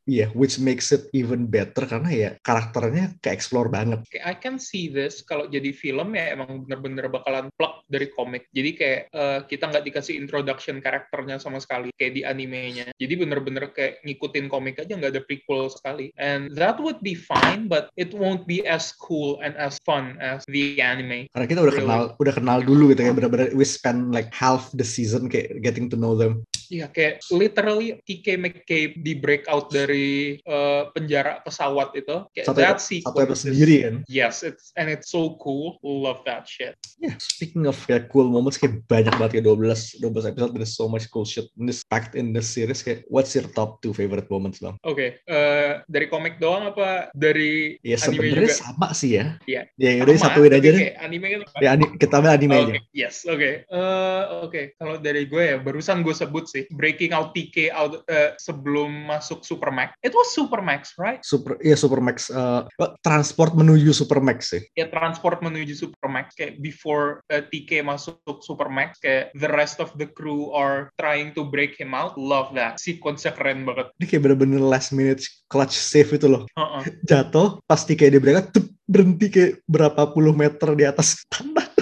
iya 0.06 0.28
yeah, 0.28 0.30
which 0.36 0.58
makes 0.60 0.92
it 0.92 1.08
even 1.16 1.48
better 1.48 1.86
karena 1.86 2.10
ya 2.12 2.30
karakternya 2.42 3.18
kayak 3.22 3.36
explore 3.38 3.70
banget. 3.70 4.06
Okay, 4.10 4.24
I 4.24 4.36
can 4.38 4.58
see 4.58 4.90
this 4.90 5.24
kalau 5.26 5.50
jadi 5.50 5.72
film 5.74 6.14
ya 6.14 6.34
emang 6.38 6.66
bener-bener 6.68 7.10
bakalan 7.10 7.50
plug 7.58 7.86
dari 7.90 8.10
komik. 8.14 8.50
Jadi 8.52 8.72
kayak 8.76 9.02
uh, 9.14 9.40
kita 9.46 9.70
nggak 9.70 9.86
dikasih 9.90 10.16
introduction 10.18 10.80
karakternya 10.80 11.38
sama 11.40 11.62
sekali 11.62 11.90
kayak 11.96 12.14
di 12.18 12.22
animenya. 12.26 12.90
Jadi 12.98 13.14
bener-bener 13.18 13.72
kayak 13.72 14.02
ngikutin 14.04 14.48
komik 14.50 14.82
aja 14.82 14.94
nggak 14.94 15.14
ada 15.14 15.24
prequel 15.24 15.70
sekali. 15.72 16.10
And 16.20 16.54
that 16.58 16.82
would 16.82 17.02
be 17.02 17.14
fine 17.14 17.70
but 17.70 17.90
it 17.96 18.14
won't 18.14 18.46
be 18.50 18.66
as 18.66 18.94
cool 18.96 19.40
and 19.42 19.54
as 19.56 19.78
fun 19.88 20.18
as 20.22 20.46
the 20.50 20.80
anime. 20.82 21.30
Karena 21.34 21.48
kita 21.48 21.62
udah 21.64 21.76
really. 21.76 21.88
kenal, 21.88 22.04
udah 22.20 22.34
kenal 22.34 22.60
dulu 22.62 22.84
gitu 22.94 23.02
ya, 23.06 23.12
benar-benar 23.14 23.54
we 23.54 23.66
spend 23.66 24.12
like 24.12 24.30
half 24.34 24.70
the 24.76 24.86
season 24.86 25.28
kayak 25.28 25.62
getting 25.62 25.90
to 25.90 25.98
know 25.98 26.18
them. 26.18 26.44
Iya, 26.74 26.90
kayak 26.90 27.22
literally 27.30 28.02
TK 28.02 28.28
McCabe 28.42 28.94
di 28.98 29.14
breakout 29.14 29.70
dari 29.70 30.42
uh, 30.50 30.90
penjara 30.90 31.46
pesawat 31.46 31.94
itu. 31.94 32.26
Kayak 32.34 32.46
satu, 32.50 32.58
that 32.58 32.82
satu 32.82 33.20
episode 33.22 33.54
sendiri 33.54 33.76
kan? 33.86 33.96
Yes, 34.10 34.42
it's 34.42 34.74
and 34.74 34.90
it's 34.90 35.14
so 35.14 35.38
cool. 35.38 35.78
Love 35.86 36.26
that 36.26 36.50
shit. 36.50 36.74
Yeah, 36.98 37.14
speaking 37.22 37.70
of 37.70 37.78
kayak 37.86 38.10
cool 38.10 38.26
moments, 38.26 38.58
kayak 38.58 38.82
banyak 38.90 39.14
banget 39.22 39.46
ya 39.46 39.54
12 39.54 40.02
12 40.02 40.34
episode. 40.34 40.52
There's 40.58 40.74
so 40.74 40.90
much 40.90 41.06
cool 41.14 41.30
shit 41.30 41.46
in 41.62 41.70
this 41.70 41.86
packed 41.86 42.18
in 42.18 42.34
this 42.34 42.50
series. 42.50 42.82
Kayak 42.82 43.06
what's 43.06 43.38
your 43.38 43.46
top 43.54 43.78
two 43.86 43.94
favorite 43.94 44.26
moments 44.34 44.58
bang? 44.58 44.74
Oke, 44.82 44.98
okay, 44.98 45.10
uh, 45.30 45.38
eh, 45.38 45.72
dari 45.86 46.10
komik 46.10 46.42
doang 46.42 46.74
apa 46.74 47.14
dari 47.14 47.78
ya, 47.86 48.02
anime 48.02 48.34
juga? 48.34 48.50
sama 48.50 48.98
sih 48.98 49.22
ya. 49.22 49.38
Iya. 49.46 49.70
Ya, 49.78 49.92
ya 49.94 50.02
udah 50.10 50.16
satuin 50.18 50.58
aja 50.58 50.70
deh. 50.74 50.98
Anime 50.98 51.28
kan? 51.38 51.42
Ya, 51.62 51.78
kita 51.78 52.18
ambil 52.18 52.34
anime 52.34 52.56
okay. 52.58 52.66
aja. 52.66 52.74
Yes, 52.98 53.16
oke. 53.30 53.38
Okay. 53.38 53.54
Uh, 53.70 53.78
oke, 53.78 54.50
okay. 54.50 54.66
kalau 54.82 54.98
dari 54.98 55.30
gue 55.30 55.44
ya 55.54 55.58
barusan 55.62 56.02
gue 56.02 56.16
sebut 56.18 56.50
sih 56.50 56.63
breaking 56.72 57.12
out 57.12 57.36
TK 57.36 57.74
out 57.74 58.06
uh, 58.08 58.38
sebelum 58.40 59.10
masuk 59.10 59.44
Supermax. 59.44 59.98
It 60.00 60.16
was 60.16 60.32
Supermax, 60.32 60.96
right? 60.96 61.20
Super, 61.26 61.60
iya 61.60 61.76
Supermax. 61.76 62.32
Uh, 62.32 62.70
transport 63.04 63.58
menuju 63.58 63.92
Supermax 63.92 64.56
sih. 64.56 64.62
Ya 64.78 64.88
transport 64.88 65.44
menuju 65.44 65.76
Supermax 65.76 66.38
kayak 66.38 66.64
before 66.64 67.26
uh, 67.34 67.44
TK 67.44 67.84
masuk 67.84 68.40
Supermax 68.46 69.02
kayak 69.04 69.34
the 69.36 69.50
rest 69.52 69.84
of 69.84 69.92
the 70.00 70.08
crew 70.08 70.54
are 70.56 70.94
trying 71.02 71.36
to 71.36 71.44
break 71.44 71.76
him 71.76 71.92
out. 71.92 72.16
Love 72.16 72.56
that. 72.56 72.80
Sequence-nya 72.80 73.36
keren 73.36 73.68
banget. 73.68 73.92
Ini 74.00 74.06
kayak 74.08 74.22
bener-bener 74.30 74.62
last 74.64 74.96
minute 74.96 75.26
clutch 75.52 75.76
save 75.76 76.14
itu 76.16 76.30
loh. 76.30 76.48
Uh 76.56 76.80
-uh. 76.80 76.82
Jatuh, 77.04 77.60
pas 77.66 77.82
TK 77.82 78.14
di 78.14 78.20
break 78.22 78.54
berhenti 78.84 79.32
kayak 79.32 79.64
berapa 79.66 80.12
puluh 80.12 80.36
meter 80.36 80.76
di 80.76 80.84
atas 80.84 81.24
tanah 81.32 81.73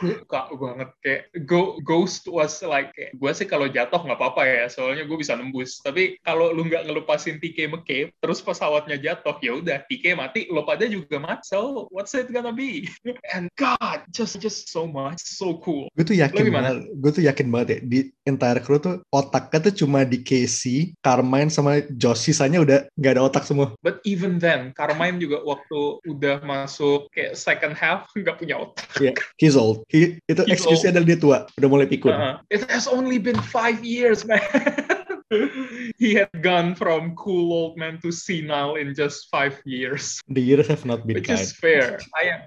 suka 0.00 0.50
banget. 0.52 0.88
Kayak 1.00 1.22
go 1.46 1.78
ghost 1.84 2.26
was 2.28 2.60
like 2.64 2.92
kayak 2.96 3.16
gue 3.16 3.30
sih 3.32 3.46
kalau 3.46 3.70
jatuh 3.70 4.00
nggak 4.02 4.18
apa-apa 4.18 4.42
ya 4.44 4.64
soalnya 4.68 5.04
gue 5.06 5.18
bisa 5.18 5.38
nembus. 5.38 5.80
Tapi 5.80 6.18
kalau 6.24 6.50
lu 6.50 6.66
nggak 6.66 6.88
ngelupasin 6.88 7.38
TK 7.38 7.70
McCabe 7.70 8.10
terus 8.18 8.42
pesawatnya 8.42 8.98
jatuh 8.98 9.36
ya 9.40 9.56
udah 9.56 9.84
TK 9.86 10.16
mati 10.16 10.40
lo 10.50 10.66
pada 10.66 10.84
juga 10.88 11.20
mati. 11.20 11.46
So 11.46 11.86
what's 11.92 12.16
it 12.16 12.32
gonna 12.32 12.52
be? 12.52 12.90
And 13.34 13.52
God 13.54 14.08
just 14.10 14.40
just 14.42 14.72
so 14.72 14.88
much 14.88 15.22
so 15.22 15.60
cool. 15.62 15.86
Gue 15.94 16.04
tuh 16.04 16.16
yakin 16.18 16.50
banget 16.50 16.90
gue 16.90 17.10
tuh 17.12 17.24
yakin 17.24 17.46
banget 17.52 17.68
ya 17.68 17.78
di 17.84 17.98
entire 18.26 18.60
crew 18.64 18.80
tuh 18.82 19.04
otaknya 19.12 19.70
tuh 19.70 19.74
cuma 19.86 20.02
di 20.02 20.20
Casey 20.24 20.96
Carmine 21.00 21.52
sama 21.52 21.84
Josh. 21.94 22.26
Sisanya 22.26 22.58
udah 22.58 22.78
nggak 22.98 23.12
ada 23.14 23.22
otak 23.22 23.44
semua. 23.46 23.76
But 23.84 24.02
even 24.02 24.42
then 24.42 24.74
Carmine 24.74 25.22
juga 25.22 25.44
waktu 25.46 26.02
udah 26.08 26.42
masuk 26.42 27.12
kayak 27.14 27.38
second 27.38 27.78
half 27.78 28.10
nggak 28.18 28.36
punya 28.42 28.58
otak. 28.58 28.88
Yeah 28.98 29.14
he's 29.36 29.56
old 29.56 29.85
He, 29.86 30.18
itu 30.26 30.42
excuse 30.50 30.82
adalah 30.82 31.06
dia 31.06 31.18
tua, 31.18 31.38
udah 31.54 31.68
mulai 31.70 31.86
pikun. 31.86 32.10
Uh, 32.10 32.42
it 32.50 32.66
has 32.66 32.90
only 32.90 33.22
been 33.22 33.38
five 33.38 33.78
years, 33.86 34.26
man. 34.26 34.42
he 36.02 36.14
had 36.14 36.30
gone 36.42 36.74
from 36.74 37.14
cool 37.14 37.54
old 37.54 37.78
man 37.78 38.02
to 38.02 38.10
senile 38.10 38.74
in 38.74 38.94
just 38.94 39.30
five 39.30 39.58
years. 39.62 40.18
The 40.26 40.42
years 40.42 40.66
have 40.66 40.82
not 40.82 41.06
been 41.06 41.22
Which 41.22 41.30
kind. 41.30 41.38
is 41.38 41.54
fair. 41.54 41.98
I 42.18 42.22
am 42.34 42.40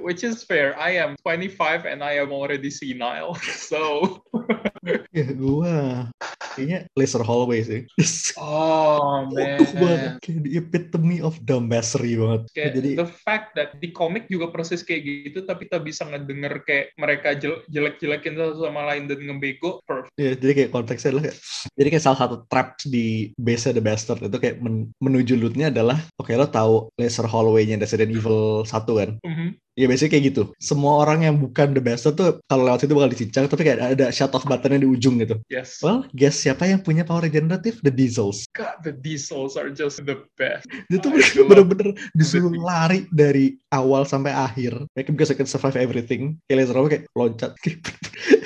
which 0.00 0.24
is 0.24 0.40
fair. 0.46 0.72
I 0.78 0.96
am 1.02 1.18
25 1.20 1.84
and 1.84 2.00
I 2.00 2.22
am 2.22 2.32
already 2.32 2.70
senile. 2.70 3.36
So 3.72 4.20
ya 5.16 5.32
gua 5.32 6.08
kayaknya 6.54 6.84
laser 6.92 7.24
hallway 7.24 7.64
sih. 7.64 7.88
oh 8.36 9.24
man. 9.32 9.60
banget. 9.64 10.12
Kayak 10.20 10.40
the 10.44 10.52
epitome 10.60 11.18
of 11.24 11.40
dumbassery 11.44 12.16
banget. 12.16 12.42
Kayak 12.52 12.72
Jadi 12.78 12.90
the 13.00 13.08
fact 13.08 13.56
that 13.56 13.76
di 13.80 13.90
komik 13.90 14.28
juga 14.28 14.52
proses 14.52 14.84
kayak 14.84 15.32
gitu 15.32 15.38
tapi 15.48 15.66
kita 15.66 15.80
bisa 15.80 16.04
ngedenger 16.04 16.60
kayak 16.68 16.92
mereka 17.00 17.32
jelek-jelekin 17.70 18.36
satu 18.36 18.68
sama 18.68 18.84
lain 18.92 19.08
dan 19.08 19.18
ngebego 19.24 19.80
perfect. 19.88 20.12
Ya, 20.20 20.36
jadi 20.36 20.52
kayak 20.52 20.70
konteksnya 20.76 21.16
adalah 21.16 21.24
kayak, 21.30 21.38
jadi 21.78 21.88
kayak 21.88 22.04
salah 22.04 22.18
satu 22.20 22.36
trap 22.52 22.68
di 22.84 23.32
base 23.40 23.72
The 23.72 23.80
Bastard 23.80 24.20
itu 24.20 24.36
kayak 24.36 24.60
men, 24.60 24.92
menuju 25.00 25.40
lootnya 25.40 25.72
adalah 25.72 25.96
oke 26.20 26.28
okay, 26.28 26.36
lo 26.36 26.46
tahu 26.50 26.92
laser 27.00 27.24
hallway-nya 27.24 27.80
Resident 27.80 28.12
Evil 28.12 28.66
1 28.68 28.68
kan? 28.68 29.10
Mm 29.24 29.32
-hmm. 29.32 29.48
Ya 29.72 29.88
biasanya 29.88 30.10
kayak 30.12 30.24
gitu. 30.36 30.42
Semua 30.60 31.00
orang 31.00 31.24
yang 31.24 31.40
bukan 31.40 31.72
the 31.72 31.80
best 31.80 32.04
tuh 32.04 32.44
kalau 32.44 32.68
lewat 32.68 32.84
situ 32.84 32.92
bakal 32.92 33.08
dicincang, 33.08 33.48
tapi 33.48 33.62
kayak 33.64 33.96
ada 33.96 34.12
shut 34.12 34.32
off 34.36 34.44
buttonnya 34.44 34.84
di 34.84 34.88
ujung 34.88 35.16
gitu. 35.24 35.40
Yes. 35.48 35.80
Well, 35.80 36.04
guess 36.12 36.36
siapa 36.36 36.68
yang 36.68 36.84
punya 36.84 37.08
power 37.08 37.24
regeneratif? 37.24 37.80
The 37.80 37.88
Diesels. 37.88 38.44
God, 38.52 38.84
the 38.84 38.92
Diesels 38.92 39.56
are 39.56 39.72
just 39.72 40.04
the 40.04 40.20
best. 40.36 40.68
Dia 40.92 41.00
tuh 41.00 41.16
bener-bener 41.48 41.96
disuruh 42.12 42.52
lari 42.52 43.08
dari 43.08 43.56
awal 43.72 44.04
sampai 44.04 44.36
akhir. 44.36 44.76
Kayak 44.92 45.08
because 45.16 45.32
I 45.32 45.36
can 45.40 45.48
survive 45.48 45.80
everything. 45.80 46.36
Kayak 46.52 46.68
laser 46.68 46.76
kayak 46.92 47.04
loncat. 47.16 47.52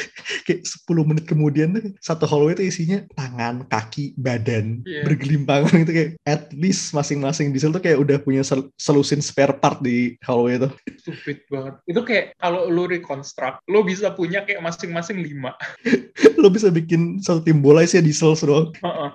kayak 0.47 0.63
10 0.63 1.09
menit 1.11 1.25
kemudian 1.27 1.75
tuh 1.75 1.91
satu 1.99 2.25
hallway 2.25 2.55
itu 2.55 2.71
isinya 2.71 3.03
tangan, 3.19 3.67
kaki, 3.67 4.15
badan 4.15 4.87
yeah. 4.87 5.03
bergelimpangan 5.03 5.83
gitu 5.83 5.93
kayak 5.93 6.11
at 6.23 6.49
least 6.55 6.95
masing-masing 6.95 7.51
diesel 7.51 7.75
tuh 7.75 7.83
kayak 7.83 7.99
udah 7.99 8.17
punya 8.23 8.47
sel 8.47 8.71
selusin 8.79 9.19
spare 9.19 9.59
part 9.59 9.83
di 9.83 10.15
hallway 10.23 10.63
itu. 10.63 10.71
Stupid 11.03 11.39
banget. 11.51 11.75
Itu 11.91 12.01
kayak 12.07 12.39
kalau 12.39 12.71
lu 12.71 12.87
reconstruct, 12.87 13.67
lu 13.67 13.83
bisa 13.83 14.15
punya 14.15 14.47
kayak 14.47 14.63
masing-masing 14.63 15.19
lima. 15.19 15.59
lu 16.41 16.49
bisa 16.49 16.71
bikin 16.71 17.19
satu 17.19 17.43
tim 17.43 17.59
bola 17.59 17.83
sih 17.83 17.99
diesel 17.99 18.39
doang. 18.39 18.71
Uh 18.81 18.87
-uh. 18.87 19.11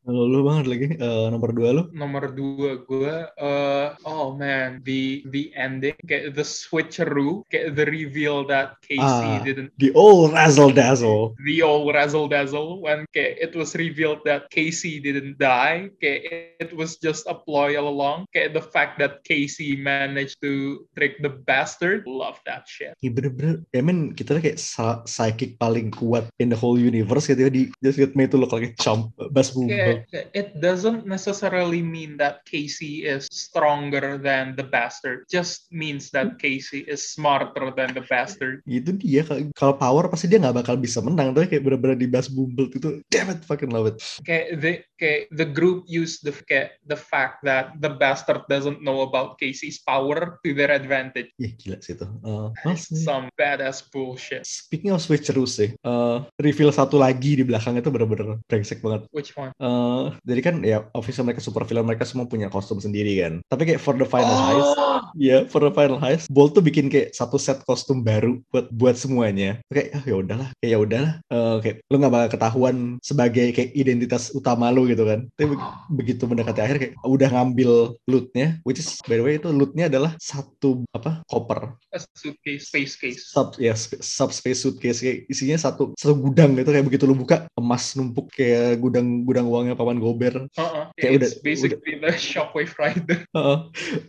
Kalau 0.00 0.24
lu 0.26 0.40
banget 0.46 0.66
lagi 0.70 0.86
eh, 0.94 1.26
nomor 1.28 1.50
dua 1.50 1.68
lu. 1.74 1.82
Nomor 1.90 2.30
dua 2.32 2.80
gue, 2.80 3.16
uh, 3.36 3.86
oh 4.06 4.32
man, 4.32 4.78
the 4.86 5.26
the 5.28 5.50
ending, 5.54 5.96
kayak 6.06 6.38
the 6.38 6.46
switcheroo, 6.46 7.42
kayak 7.50 7.74
the 7.74 7.86
reveal 7.86 8.46
that 8.46 8.78
Casey 8.82 9.02
Ah. 9.30 9.42
didn't 9.42 9.74
The 9.76 9.90
old 9.92 10.32
razzle 10.32 10.70
dazzle. 10.70 11.34
the 11.42 11.60
old 11.60 11.90
razzle 11.90 12.28
dazzle 12.28 12.78
when 12.80 13.04
kayak 13.10 13.38
it 13.40 13.52
was 13.54 13.74
revealed 13.74 14.22
that 14.24 14.46
Casey 14.48 15.02
didn't 15.02 15.36
die. 15.36 15.90
Kayak 15.98 16.20
it 16.60 16.70
was 16.72 16.96
just 16.96 17.26
a 17.26 17.34
ploy 17.34 17.74
all 17.74 17.88
along. 17.88 18.30
Kayak 18.30 18.54
the 18.54 18.64
fact 18.64 18.98
that 19.02 19.22
Casey 19.26 19.74
managed 19.74 20.38
to 20.40 20.84
trick 20.94 21.18
the 21.20 21.32
bastard. 21.44 22.06
Love 22.06 22.38
that 22.46 22.64
shit. 22.70 22.94
Iya 23.00 23.10
bener-bener, 23.10 23.66
I 23.74 23.82
mean 23.82 24.14
kita 24.14 24.38
kayak 24.38 24.60
psychic 25.06 25.58
paling 25.58 25.90
kuat 25.90 26.28
in 26.38 26.52
the 26.52 26.58
whole 26.58 26.76
universe 26.76 27.26
gitu 27.26 27.48
ya 27.48 27.50
di 27.50 27.72
just 27.80 27.98
get 27.98 28.14
me 28.14 28.28
to 28.28 28.38
look 28.38 28.52
like 28.52 28.66
a 28.66 28.74
chump, 28.78 29.10
Kayak 29.48 30.28
it 30.36 30.48
doesn't 30.58 31.08
necessarily 31.08 31.80
mean 31.80 32.20
that 32.20 32.44
Casey 32.44 33.08
is 33.08 33.26
stronger 33.30 34.20
than 34.20 34.54
the 34.54 34.66
bastard. 34.66 35.24
Just 35.26 35.66
means 35.72 36.12
that 36.12 36.36
Casey 36.36 36.84
is 36.84 37.00
smarter 37.02 37.72
than 37.72 37.96
the 37.96 38.04
bastard. 38.04 38.60
Itu 38.68 38.96
dia, 39.00 39.24
kalau- 39.56 39.78
power 39.78 40.10
pasti 40.12 40.28
dia 40.28 40.38
nggak 40.42 40.64
bakal 40.64 40.76
bisa 40.76 41.00
menang, 41.00 41.32
tapi 41.32 41.48
kayak 41.48 41.64
bener-bener 41.64 41.96
di 41.96 42.08
Bas 42.10 42.28
Bumble 42.28 42.68
itu, 42.70 43.00
damn 43.08 43.32
it, 43.32 43.40
fucking 43.46 43.72
love 43.72 43.88
it. 43.88 43.96
Kayak 44.22 44.46
the 44.60 44.72
kayak 45.00 45.22
the 45.32 45.48
group 45.48 45.88
used 45.88 46.20
the 46.22 46.34
kayak 46.44 46.76
the 46.84 46.98
fact 46.98 47.40
that 47.46 47.72
the 47.80 47.88
bastard 47.88 48.44
doesn't 48.46 48.84
know 48.84 49.00
about 49.00 49.40
Casey's 49.40 49.80
power 49.80 50.36
to 50.42 50.48
their 50.52 50.70
advantage. 50.70 51.32
Iya 51.40 51.50
gila 51.56 51.78
sih 51.80 51.96
itu. 51.96 52.06
Well, 52.20 52.52
Some 52.76 53.32
badass 53.34 53.86
bullshit. 53.88 54.44
Speaking 54.44 54.92
of 54.92 55.00
switcheroo 55.00 55.46
sih, 55.48 55.72
eh, 55.72 56.18
reveal 56.36 56.70
satu 56.70 57.00
lagi 57.00 57.38
di 57.38 57.44
belakang 57.46 57.78
itu 57.78 57.88
bener-bener 57.88 58.42
brengsek 58.44 58.84
banget. 58.84 59.08
Which 59.14 59.29
one? 59.34 59.52
Eh, 59.54 60.04
jadi 60.24 60.40
kan 60.40 60.54
ya, 60.62 60.86
obviously 60.92 61.22
mereka 61.22 61.42
super 61.42 61.62
villain, 61.64 61.86
mereka 61.86 62.06
semua 62.06 62.26
punya 62.26 62.48
kostum 62.48 62.78
sendiri 62.78 63.18
kan. 63.20 63.42
Tapi 63.46 63.62
kayak 63.66 63.82
for 63.82 63.94
the 63.94 64.06
final 64.06 64.38
heist, 64.48 64.72
Oh, 64.80 65.00
ya 65.16 65.42
for 65.48 65.60
the 65.64 65.72
final 65.72 65.98
heist, 65.98 66.26
Bolt 66.30 66.54
tuh 66.54 66.62
bikin 66.62 66.86
kayak 66.88 67.12
satu 67.12 67.36
set 67.36 67.62
kostum 67.64 68.00
baru 68.00 68.38
buat 68.50 68.70
buat 68.70 68.96
semuanya. 68.96 69.58
Kayak 69.68 69.88
ah 69.96 70.02
ya 70.06 70.14
udahlah, 70.18 70.48
kayak 70.60 70.70
ya 70.70 70.78
udahlah. 70.78 71.12
Eh, 71.26 71.56
kayak 71.62 71.76
lu 71.86 71.96
nggak 71.98 72.12
bakal 72.12 72.28
ketahuan 72.36 72.76
sebagai 73.00 73.46
kayak 73.52 73.70
identitas 73.74 74.30
utama 74.32 74.70
lu 74.70 74.86
gitu 74.86 75.02
kan. 75.04 75.26
Tapi 75.34 75.54
be- 75.54 75.62
begitu 75.90 76.24
mendekati 76.24 76.60
akhir 76.62 76.76
kayak 76.78 76.94
udah 77.02 77.28
ngambil 77.30 77.70
lootnya, 78.06 78.58
which 78.62 78.78
is 78.78 78.98
by 79.04 79.18
the 79.18 79.24
way 79.24 79.36
itu 79.36 79.50
lootnya 79.50 79.90
adalah 79.90 80.14
satu 80.20 80.84
apa 80.92 81.22
koper 81.26 81.74
a 81.90 81.98
suitcase, 82.14 82.70
space 82.70 82.94
case. 82.94 83.20
sub 83.34 83.58
ya 83.58 83.74
sp- 83.74 83.98
subspace 83.98 84.62
suitcase 84.62 85.02
kayak 85.02 85.18
isinya 85.26 85.58
satu 85.58 85.90
satu 85.98 86.14
gudang 86.14 86.54
gitu 86.54 86.70
kayak 86.70 86.86
begitu 86.86 87.04
lu 87.08 87.18
buka 87.18 87.50
emas 87.58 87.98
numpuk 87.98 88.30
kayak 88.30 88.78
gudang 88.78 89.19
gudang 89.24 89.46
uangnya 89.46 89.74
paman 89.74 89.98
gober. 89.98 90.46
Uh-uh. 90.56 90.90
Kayak 90.96 91.10
It's 91.10 91.16
udah- 91.16 91.34
basically 91.42 91.94
the 91.98 92.12
Shockwave 92.30 92.74
Rider. 92.76 93.18
Heeh. 93.30 93.58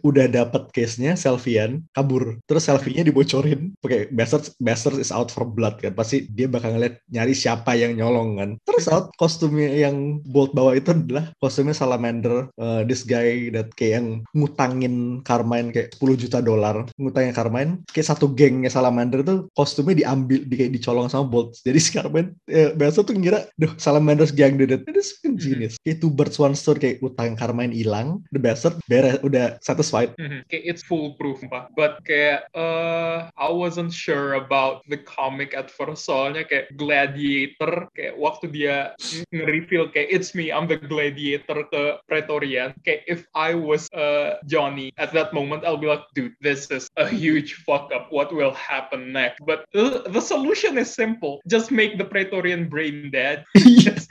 udah 0.01 0.25
dapat 0.27 0.69
case-nya 0.71 1.13
selfiean 1.13 1.85
kabur. 1.91 2.37
Terus 2.45 2.65
selfie-nya 2.65 3.03
dibocorin. 3.03 3.73
Pakai 3.79 4.09
bastard 4.09 4.49
bastard 4.57 4.97
is 4.97 5.09
out 5.09 5.29
for 5.29 5.43
blood 5.43 5.77
kan? 5.79 5.93
Pasti 5.93 6.25
dia 6.27 6.47
bakal 6.47 6.75
ngeliat 6.75 6.99
nyari 7.09 7.33
siapa 7.33 7.73
yang 7.73 7.95
nyolong 7.95 8.39
kan? 8.39 8.49
Terus 8.65 8.85
out 8.87 9.11
kostumnya 9.15 9.69
yang 9.71 10.19
Bolt 10.23 10.53
bawa 10.53 10.75
itu 10.75 10.91
adalah 10.91 11.31
kostumnya 11.37 11.73
salamander. 11.73 12.47
Uh, 12.55 12.83
this 12.85 13.03
guy 13.03 13.49
that 13.51 13.71
kayak 13.75 14.01
yang 14.01 14.07
ngutangin 14.31 14.95
Carmine 15.23 15.71
kayak 15.71 15.93
10 15.97 16.21
juta 16.27 16.37
dolar. 16.39 16.85
Ngutangin 16.97 17.33
Carmine. 17.33 17.71
Kayak 17.91 18.07
satu 18.15 18.31
gengnya 18.31 18.69
salamander 18.69 19.21
tuh 19.21 19.47
kostumnya 19.53 19.93
diambil 19.97 20.43
di 20.43 20.55
kayak 20.55 20.73
dicolong 20.73 21.07
sama 21.07 21.27
Bolt 21.27 21.57
jadi 21.61 21.77
si 21.77 21.91
Carmine 21.91 22.33
eh, 22.47 22.73
biasa 22.73 23.03
tuh 23.03 23.13
ngira 23.13 23.45
duh 23.55 23.71
salamander's 23.77 24.31
gang 24.31 24.55
did 24.55 24.71
it 24.71 24.83
itu 25.01 25.33
genius 25.35 25.75
kayak 25.81 25.97
two 25.97 26.13
birds 26.13 26.37
one 26.37 26.53
stone 26.53 26.77
kayak 26.77 27.01
utang 27.01 27.33
Carmine 27.33 27.73
hilang 27.73 28.21
the 28.29 28.39
bastard 28.39 28.77
beres 28.85 29.17
udah 29.25 29.57
satisfied 29.59 30.13
Mhm. 30.21 30.45
Kayak 30.47 30.63
it's 30.69 30.83
foolproof, 30.85 31.41
Pak. 31.49 31.73
But 31.73 32.05
kayak 32.05 32.45
uh, 32.53 33.33
I 33.33 33.49
wasn't 33.49 33.89
sure 33.89 34.37
about 34.37 34.85
the 34.85 35.01
comic 35.01 35.57
at 35.57 35.73
first. 35.73 36.05
Soalnya 36.05 36.45
kayak 36.45 36.77
Gladiator, 36.77 37.89
kayak 37.97 38.15
waktu 38.21 38.45
dia 38.53 38.93
nge-reveal 39.33 39.89
kayak 39.89 40.13
it's 40.13 40.37
me, 40.37 40.53
I'm 40.53 40.69
the 40.69 40.77
Gladiator 40.77 41.65
ke 41.73 41.97
Praetorian. 42.05 42.77
Kayak 42.85 43.01
if 43.09 43.25
I 43.33 43.57
was 43.57 43.89
uh, 43.97 44.37
Johnny 44.45 44.93
at 45.01 45.09
that 45.17 45.33
moment, 45.33 45.65
I'll 45.65 45.81
be 45.81 45.89
like, 45.89 46.05
dude, 46.13 46.37
this 46.43 46.69
is 46.69 46.85
a 47.01 47.07
huge 47.09 47.65
fuck 47.65 47.89
up. 47.89 48.13
What 48.13 48.29
will 48.29 48.53
happen 48.53 49.09
next? 49.15 49.41
But 49.41 49.65
the, 49.73 50.05
the 50.05 50.21
solution 50.21 50.77
is 50.77 50.93
simple. 50.93 51.41
Just 51.49 51.73
make 51.73 51.97
the 51.97 52.05
Praetorian 52.05 52.69
brain 52.69 53.09
dead. 53.09 53.43
It's 53.91 54.05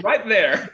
right 0.06 0.24
there. 0.24 0.68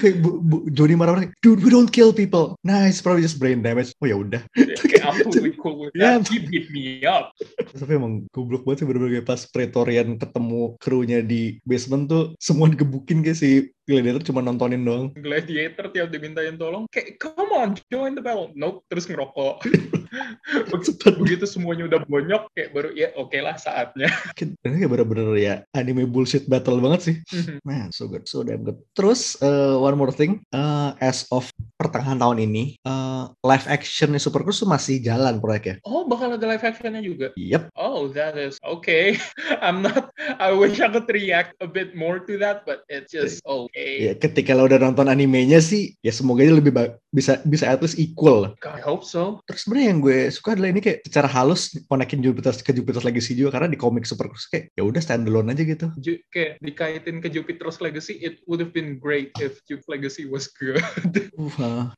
kayak 0.00 0.22
bu, 0.22 0.40
bu, 0.40 0.56
Johnny 0.72 0.94
marah-marah 0.94 1.28
dude 1.42 1.60
we 1.60 1.68
don't 1.68 1.90
kill 1.90 2.10
people 2.10 2.54
nah 2.62 2.86
it's 2.86 3.02
probably 3.02 3.20
just 3.20 3.36
brain 3.36 3.60
damage 3.60 3.92
oh 4.00 4.06
ya 4.08 4.16
udah 4.16 4.42
kayak 4.90 5.04
I'm 5.04 5.20
totally 5.22 5.52
cool 5.58 5.76
with 5.86 5.92
Yeah. 5.96 6.20
that. 6.20 6.28
He 6.28 6.40
beat 6.40 6.68
me 6.70 7.00
up. 7.04 7.32
tapi 7.72 7.96
emang 7.96 8.28
goblok 8.32 8.64
banget 8.64 8.82
sih 8.82 8.86
bener-bener 8.86 9.20
kayak 9.20 9.28
pas 9.28 9.40
Praetorian 9.48 10.16
ketemu 10.16 10.76
krunya 10.78 11.20
di 11.20 11.56
basement 11.64 12.06
tuh 12.06 12.24
semua 12.36 12.68
digebukin 12.68 13.20
kayak 13.20 13.38
si 13.38 13.50
Gladiator 13.86 14.18
cuma 14.26 14.42
nontonin 14.42 14.82
doang 14.82 15.14
gladiator 15.14 15.94
tiap 15.94 16.10
dimintain 16.10 16.58
tolong 16.58 16.90
kayak 16.90 17.22
come 17.22 17.54
on 17.54 17.78
join 17.86 18.18
the 18.18 18.22
battle 18.22 18.50
nope 18.52 18.82
terus 18.90 19.06
ngerokok. 19.06 19.62
begitu 21.20 21.44
semuanya 21.46 21.88
udah 21.88 22.00
bonyok 22.06 22.52
kayak 22.54 22.70
baru 22.72 22.90
ya 22.92 23.08
oke 23.16 23.36
lah 23.40 23.56
saatnya 23.56 24.08
ini 24.66 24.76
kayak 24.82 24.90
bener-bener 24.90 25.36
ya 25.38 25.54
anime 25.72 26.06
bullshit 26.08 26.46
battle 26.50 26.78
banget 26.82 27.00
sih. 27.02 27.16
Man, 27.62 27.90
so 27.94 28.06
good, 28.10 28.26
so 28.26 28.42
damn 28.42 28.62
good. 28.62 28.78
Terus 28.94 29.38
uh, 29.42 29.78
one 29.78 29.94
more 29.98 30.10
thing, 30.10 30.42
uh, 30.50 30.94
as 30.98 31.26
of 31.30 31.48
pertengahan 31.76 32.18
tahun 32.18 32.42
ini, 32.46 32.78
uh, 32.82 33.30
live 33.44 33.66
action 33.68 34.16
Super 34.18 34.42
Cruise 34.42 34.62
tuh 34.62 34.68
masih 34.70 34.98
jalan 35.02 35.38
proyeknya. 35.38 35.78
oh 35.86 36.06
bakal 36.08 36.34
ada 36.34 36.46
live 36.46 36.64
actionnya 36.64 37.02
juga? 37.02 37.30
Yep, 37.36 37.70
oh 37.76 38.08
that 38.14 38.34
is 38.38 38.58
okay. 38.64 39.16
I'm 39.64 39.82
not 39.84 40.10
I 40.40 40.50
wish 40.54 40.78
I 40.82 40.88
could 40.90 41.08
react 41.10 41.54
a 41.62 41.68
bit 41.68 41.94
more 41.94 42.22
to 42.24 42.34
that 42.42 42.64
but 42.64 42.82
it's 42.90 43.12
just 43.12 43.42
okay. 43.44 44.10
Ya 44.10 44.12
ketika 44.16 44.52
lo 44.56 44.66
udah 44.66 44.80
nonton 44.82 45.06
animenya 45.06 45.60
sih, 45.62 45.94
ya 46.02 46.10
semoga 46.10 46.42
aja 46.42 46.54
lebih 46.56 46.72
ba- 46.74 46.94
bisa 47.16 47.40
bisa 47.48 47.72
at 47.72 47.80
least 47.80 47.96
equal. 47.96 48.52
I 48.68 48.84
hope 48.84 49.00
so 49.08 49.40
Terus 49.48 49.64
sebenarnya 49.64 49.88
yang 49.96 50.00
gue 50.04 50.18
suka 50.28 50.52
adalah 50.52 50.68
ini 50.68 50.84
kayak 50.84 51.00
secara 51.08 51.28
halus 51.32 51.72
konekin 51.88 52.20
Jupiter 52.20 52.52
ke 52.52 52.76
Jupiter's 52.76 53.08
Legacy 53.08 53.32
juga 53.32 53.56
karena 53.56 53.72
di 53.72 53.80
komik 53.80 54.04
Super 54.04 54.28
Cruise 54.28 54.44
kayak 54.52 54.76
ya 54.76 54.84
udah 54.84 55.00
standalone 55.00 55.56
aja 55.56 55.64
gitu. 55.64 55.86
Ju- 55.96 56.20
kayak 56.28 56.60
dikaitin 56.60 57.24
ke 57.24 57.32
Jupiter's 57.32 57.80
Legacy 57.80 58.20
it 58.20 58.44
would 58.44 58.60
have 58.60 58.76
been 58.76 59.00
great 59.00 59.32
if 59.40 59.64
Jupiter's 59.64 59.88
Legacy 59.88 60.28
was 60.28 60.52
good 60.52 60.76
Uh, 61.56 61.88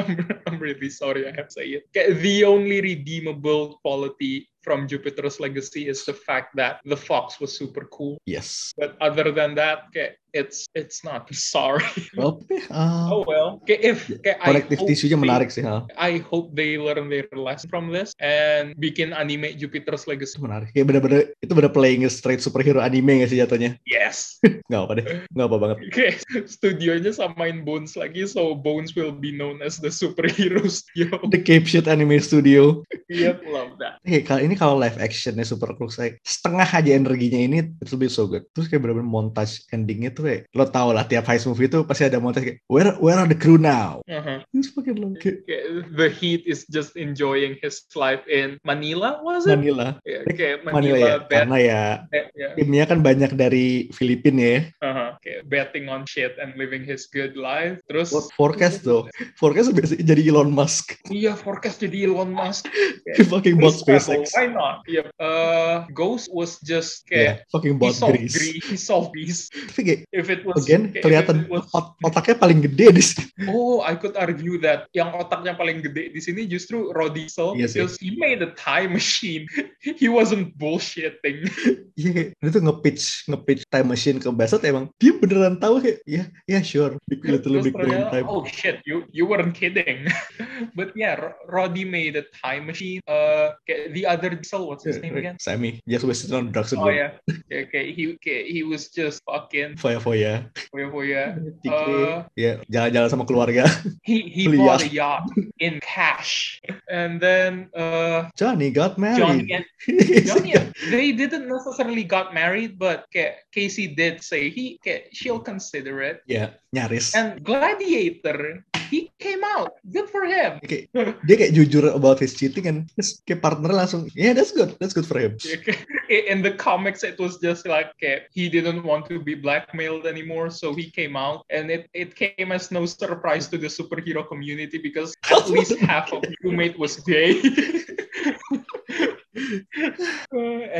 I'm, 0.00 0.16
I'm 0.48 0.58
really 0.58 0.90
sorry 0.90 1.28
I 1.28 1.32
have 1.32 1.52
to 1.52 1.54
say 1.62 1.80
it. 1.80 1.88
Kayak 1.92 2.20
The 2.24 2.44
only 2.44 2.80
redeemable 2.82 3.78
quality 3.84 4.48
from 4.68 4.84
Jupiter's 4.84 5.40
Legacy 5.40 5.88
is 5.88 6.04
the 6.04 6.12
fact 6.12 6.52
that 6.60 6.84
the 6.84 6.92
fox 6.92 7.40
was 7.40 7.56
super 7.56 7.88
cool. 7.88 8.20
yes. 8.28 8.76
But 8.76 9.00
other 9.00 9.32
than 9.32 9.56
that, 9.56 9.88
kayak 9.96 10.20
it's 10.36 10.68
it's 10.76 11.00
not. 11.00 11.24
Sorry. 11.32 11.88
Well, 12.12 12.44
tapi, 12.44 12.60
uh, 12.68 13.08
oh 13.08 13.24
well. 13.24 13.64
Kayak 13.64 13.80
if 13.80 13.98
kayak 14.20 14.44
I 14.44 14.46
kolektif 14.52 14.76
hope 14.84 14.92
they- 14.92 15.16
menarik 15.16 15.48
sih, 15.48 15.64
ha. 15.64 15.88
I 15.96 16.20
hope 16.20 16.52
they 16.52 16.76
learn 16.76 17.08
their 17.08 17.24
lesson 17.32 17.72
from 17.72 17.88
this 17.88 18.12
and 18.20 18.76
bikin 18.76 19.16
anime 19.16 19.56
Jupiter's 19.56 20.04
Legacy. 20.04 20.36
Menarik. 20.36 20.76
Kayak 20.76 20.92
bener-bener 20.92 21.32
itu 21.40 21.52
bener 21.56 21.72
playing 21.72 22.04
straight 22.12 22.44
superhero 22.44 22.84
anime 22.84 23.24
gak 23.24 23.32
sih 23.32 23.40
jatuhnya? 23.40 23.80
Yes. 23.88 24.36
Nggak 24.68 24.82
apa 24.84 24.92
deh, 25.00 25.04
nggak 25.32 25.46
apa 25.48 25.56
banget. 25.56 25.76
Kayak 25.96 26.14
studionya 26.44 27.08
samain 27.16 27.64
Bones 27.64 27.96
lagi, 27.96 28.28
so 28.28 28.52
Bones 28.52 28.92
will 28.92 29.16
be 29.16 29.32
known 29.32 29.64
as 29.64 29.80
the 29.80 29.88
superhero 29.88 30.60
studio. 30.68 31.16
The 31.32 31.40
Cape 31.40 31.64
Shit 31.64 31.88
Anime 31.88 32.20
Studio. 32.20 32.84
yep, 33.08 33.40
love 33.48 33.80
that. 33.80 33.96
Oke, 34.04 34.28
kali 34.28 34.44
ini 34.44 34.57
kalau 34.58 34.74
live 34.76 34.98
actionnya 34.98 35.46
Super 35.46 35.72
Cruise 35.78 35.94
kayak 35.94 36.18
setengah 36.26 36.66
aja 36.66 36.90
energinya 36.90 37.38
ini 37.38 37.56
itu 37.78 37.94
lebih 37.94 38.10
so 38.10 38.26
good. 38.26 38.44
Terus 38.52 38.66
kayak 38.66 38.82
bener-bener 38.82 39.06
montage 39.06 39.62
endingnya 39.70 40.10
tuh 40.10 40.26
kayak 40.26 40.50
lo 40.52 40.66
tau 40.66 40.90
lah 40.90 41.06
tiap 41.06 41.24
heist 41.30 41.46
movie 41.46 41.70
itu 41.70 41.86
pasti 41.86 42.10
ada 42.10 42.18
montage 42.18 42.44
kayak 42.44 42.58
where 42.66 42.92
where 42.98 43.16
are 43.16 43.30
the 43.30 43.38
crew 43.38 43.56
now? 43.56 44.02
Uh-huh. 44.10 44.42
Terus 44.58 44.74
fucking 44.74 44.98
kayak 44.98 45.38
Okay, 45.46 45.62
the 45.94 46.08
Heat 46.10 46.42
is 46.44 46.66
just 46.66 46.98
enjoying 46.98 47.54
his 47.62 47.86
life 47.94 48.26
in 48.26 48.58
Manila, 48.66 49.22
was 49.22 49.46
it? 49.46 49.54
Manila. 49.54 50.02
Yeah, 50.02 50.26
okay, 50.26 50.58
Manila 50.66 50.74
Manila, 50.74 50.98
ya, 50.98 51.14
bet, 51.22 51.30
karena 51.30 51.56
ya 51.58 51.82
bet- 52.10 52.30
yeah, 52.34 52.52
timnya 52.58 52.84
kan 52.86 52.98
banyak 53.00 53.30
dari 53.38 53.66
Filipina 53.94 54.42
ya. 54.42 54.60
uh-huh. 54.82 55.08
okay, 55.14 55.46
betting 55.46 55.86
on 55.86 56.02
shit 56.04 56.34
and 56.42 56.58
living 56.58 56.82
his 56.82 57.06
good 57.06 57.38
life. 57.38 57.78
Terus, 57.86 58.10
Forecast 58.34 58.82
tuh, 58.82 59.06
forecast 59.38 59.70
biasanya 59.70 60.02
jadi 60.02 60.22
Elon 60.26 60.50
Musk. 60.50 60.98
iya 61.08 61.38
forecast 61.38 61.78
jadi 61.78 62.10
Elon 62.10 62.34
Musk. 62.34 62.66
He 63.18 63.22
fucking 63.22 63.58
bought 63.58 63.76
SpaceX. 63.76 64.34
Why 64.34 64.50
not? 64.50 64.82
Yep. 64.88 65.12
Uh, 65.18 65.86
Ghost 65.92 66.32
was 66.32 66.56
just 66.64 67.04
Yeah, 67.06 67.42
kayak 67.44 67.50
fucking 67.52 67.74
he 67.76 67.80
bought 67.80 67.94
solved 67.94 68.16
Greece. 68.18 68.34
Greece. 68.34 68.64
He 68.64 68.76
solved 68.78 69.10
Greece. 69.12 69.52
Tapi 69.52 69.80
kayak 69.84 70.00
If 70.08 70.26
it 70.32 70.42
was 70.48 70.64
again 70.64 70.90
if 70.96 71.04
kelihatan 71.04 71.44
it 71.44 71.50
was- 71.52 71.68
ot- 71.74 71.94
otaknya 72.00 72.36
paling 72.40 72.64
gede 72.64 72.86
di 72.90 73.02
sini. 73.04 73.28
oh, 73.50 73.84
I 73.84 73.92
could 73.92 74.16
argue 74.16 74.47
argue 74.48 74.56
that 74.64 74.88
yang 74.96 75.12
otaknya 75.12 75.52
paling 75.52 75.84
gede 75.84 76.08
di 76.16 76.20
sini 76.24 76.48
justru 76.48 76.88
Rod 76.96 77.12
Diesel 77.12 77.52
Iya 77.60 77.68
sih. 77.68 77.84
because 77.84 77.94
he 78.00 78.16
made 78.16 78.40
a 78.40 78.56
time 78.56 78.96
machine. 78.96 79.44
he 80.00 80.08
wasn't 80.08 80.56
bullshitting. 80.56 81.44
Iya, 81.98 82.30
dia 82.30 82.50
tuh 82.54 82.62
nge-pitch, 82.62 83.26
nge-pitch 83.26 83.66
time 83.74 83.90
machine 83.90 84.22
ke 84.22 84.30
Bassett 84.30 84.62
emang 84.62 84.86
dia 85.02 85.18
beneran 85.18 85.58
tahu 85.58 85.82
kayak, 85.82 85.98
ya, 86.06 86.30
ya 86.46 86.62
sure, 86.62 86.94
big 87.10 87.26
little 87.26 87.58
big 87.58 87.74
brain 87.74 88.06
time. 88.06 88.22
oh 88.30 88.46
shit, 88.46 88.78
you 88.86 89.02
you 89.10 89.26
weren't 89.26 89.50
kidding. 89.50 90.06
But 90.78 90.94
yeah, 90.94 91.18
Ro- 91.18 91.34
Roddy 91.50 91.82
made 91.82 92.14
a 92.14 92.22
time 92.38 92.70
machine. 92.70 93.02
Uh, 93.10 93.58
the 93.66 94.06
other 94.06 94.30
Diesel, 94.30 94.70
what's 94.70 94.86
his 94.86 95.02
name 95.02 95.18
again? 95.18 95.42
Sammy, 95.42 95.82
just 95.90 96.06
wasted 96.06 96.30
on 96.38 96.54
drugs 96.54 96.70
Oh 96.70 96.86
yeah, 96.86 97.18
yeah 97.50 97.66
kayak 97.66 97.98
he 97.98 98.14
kayak 98.22 98.46
he 98.46 98.62
was 98.62 98.94
just 98.94 99.18
fucking 99.26 99.74
Foya 99.74 99.98
foya. 99.98 100.46
foya 100.70 100.86
foya. 100.94 101.22
Uh, 101.66 102.30
ya, 102.38 102.62
jalan-jalan 102.70 103.10
sama 103.10 103.26
keluarga. 103.26 103.66
he 104.06 104.22
he 104.38 104.56
bought 104.56 104.82
a 104.82 104.88
yacht 104.88 105.26
in 105.58 105.80
cash, 105.80 106.60
and 106.88 107.20
then 107.20 107.68
uh, 107.74 108.30
Johnny 108.36 108.70
got 108.70 108.98
married. 108.98 109.18
Johnny 109.18 109.50
and 109.52 109.64
Johnny, 110.26 110.52
and- 110.54 110.74
they 110.90 111.10
didn't 111.12 111.48
necessarily 111.48 112.04
got 112.04 112.32
married, 112.32 112.78
but 112.78 113.06
Casey 113.52 113.88
did 113.94 114.22
say 114.22 114.48
he 114.50 114.78
she'll 115.12 115.40
consider 115.42 116.02
it. 116.02 116.22
Yeah, 116.26 116.50
nyaris. 116.74 117.14
And 117.18 117.42
Gladiator, 117.42 118.64
he 118.90 119.12
came 119.18 119.44
out. 119.44 119.76
Good 119.92 120.08
for 120.08 120.24
him. 120.24 120.60
Kayak, 120.64 121.20
dia 121.28 121.34
kayak 121.36 121.52
jujur 121.52 121.84
about 121.92 122.18
his 122.18 122.32
cheating 122.32 122.66
and 122.66 122.78
terus 122.96 123.20
kayak 123.28 123.44
partner 123.44 123.72
langsung, 123.72 124.08
yeah 124.16 124.32
that's 124.32 124.52
good, 124.52 124.74
that's 124.80 124.96
good 124.96 125.06
for 125.06 125.20
him. 125.20 125.36
In 126.08 126.40
the 126.40 126.56
comics, 126.56 127.04
it 127.04 127.20
was 127.20 127.36
just 127.36 127.68
like 127.68 127.92
uh, 128.00 128.24
he 128.32 128.48
didn't 128.48 128.82
want 128.82 129.04
to 129.12 129.20
be 129.20 129.36
blackmailed 129.36 130.08
anymore, 130.08 130.48
so 130.48 130.72
he 130.72 130.88
came 130.88 131.16
out, 131.16 131.44
and 131.52 131.68
it, 131.68 131.92
it 131.92 132.16
came 132.16 132.48
as 132.48 132.72
no 132.72 132.88
surprise 132.88 133.48
to 133.52 133.60
the 133.60 133.68
superhero 133.68 134.26
community 134.26 134.78
because 134.80 135.12
at 135.28 135.48
least 135.52 135.76
half 135.84 136.12
of 136.12 136.24
Crewmate 136.40 136.78
was 136.80 136.96
gay. 137.04 137.36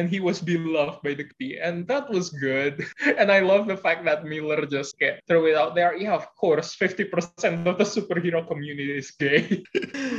And 0.08 0.16
he 0.16 0.24
was 0.24 0.40
beloved 0.40 1.04
by 1.04 1.12
the 1.12 1.28
community, 1.28 1.60
and 1.60 1.84
that 1.92 2.08
was 2.08 2.32
good. 2.32 2.80
And 3.20 3.28
I 3.28 3.44
love 3.44 3.68
the 3.68 3.76
fact 3.76 4.08
that 4.08 4.24
Miller 4.24 4.64
just 4.64 4.96
get 4.96 5.20
throw 5.28 5.44
it 5.44 5.52
out 5.52 5.76
there. 5.76 5.92
Yeah, 5.92 6.16
of 6.16 6.24
course, 6.32 6.72
fifty 6.72 7.04
percent 7.04 7.68
of 7.68 7.76
the 7.76 7.84
superhero 7.84 8.40
community 8.48 8.96
is 9.04 9.12
gay. 9.12 9.60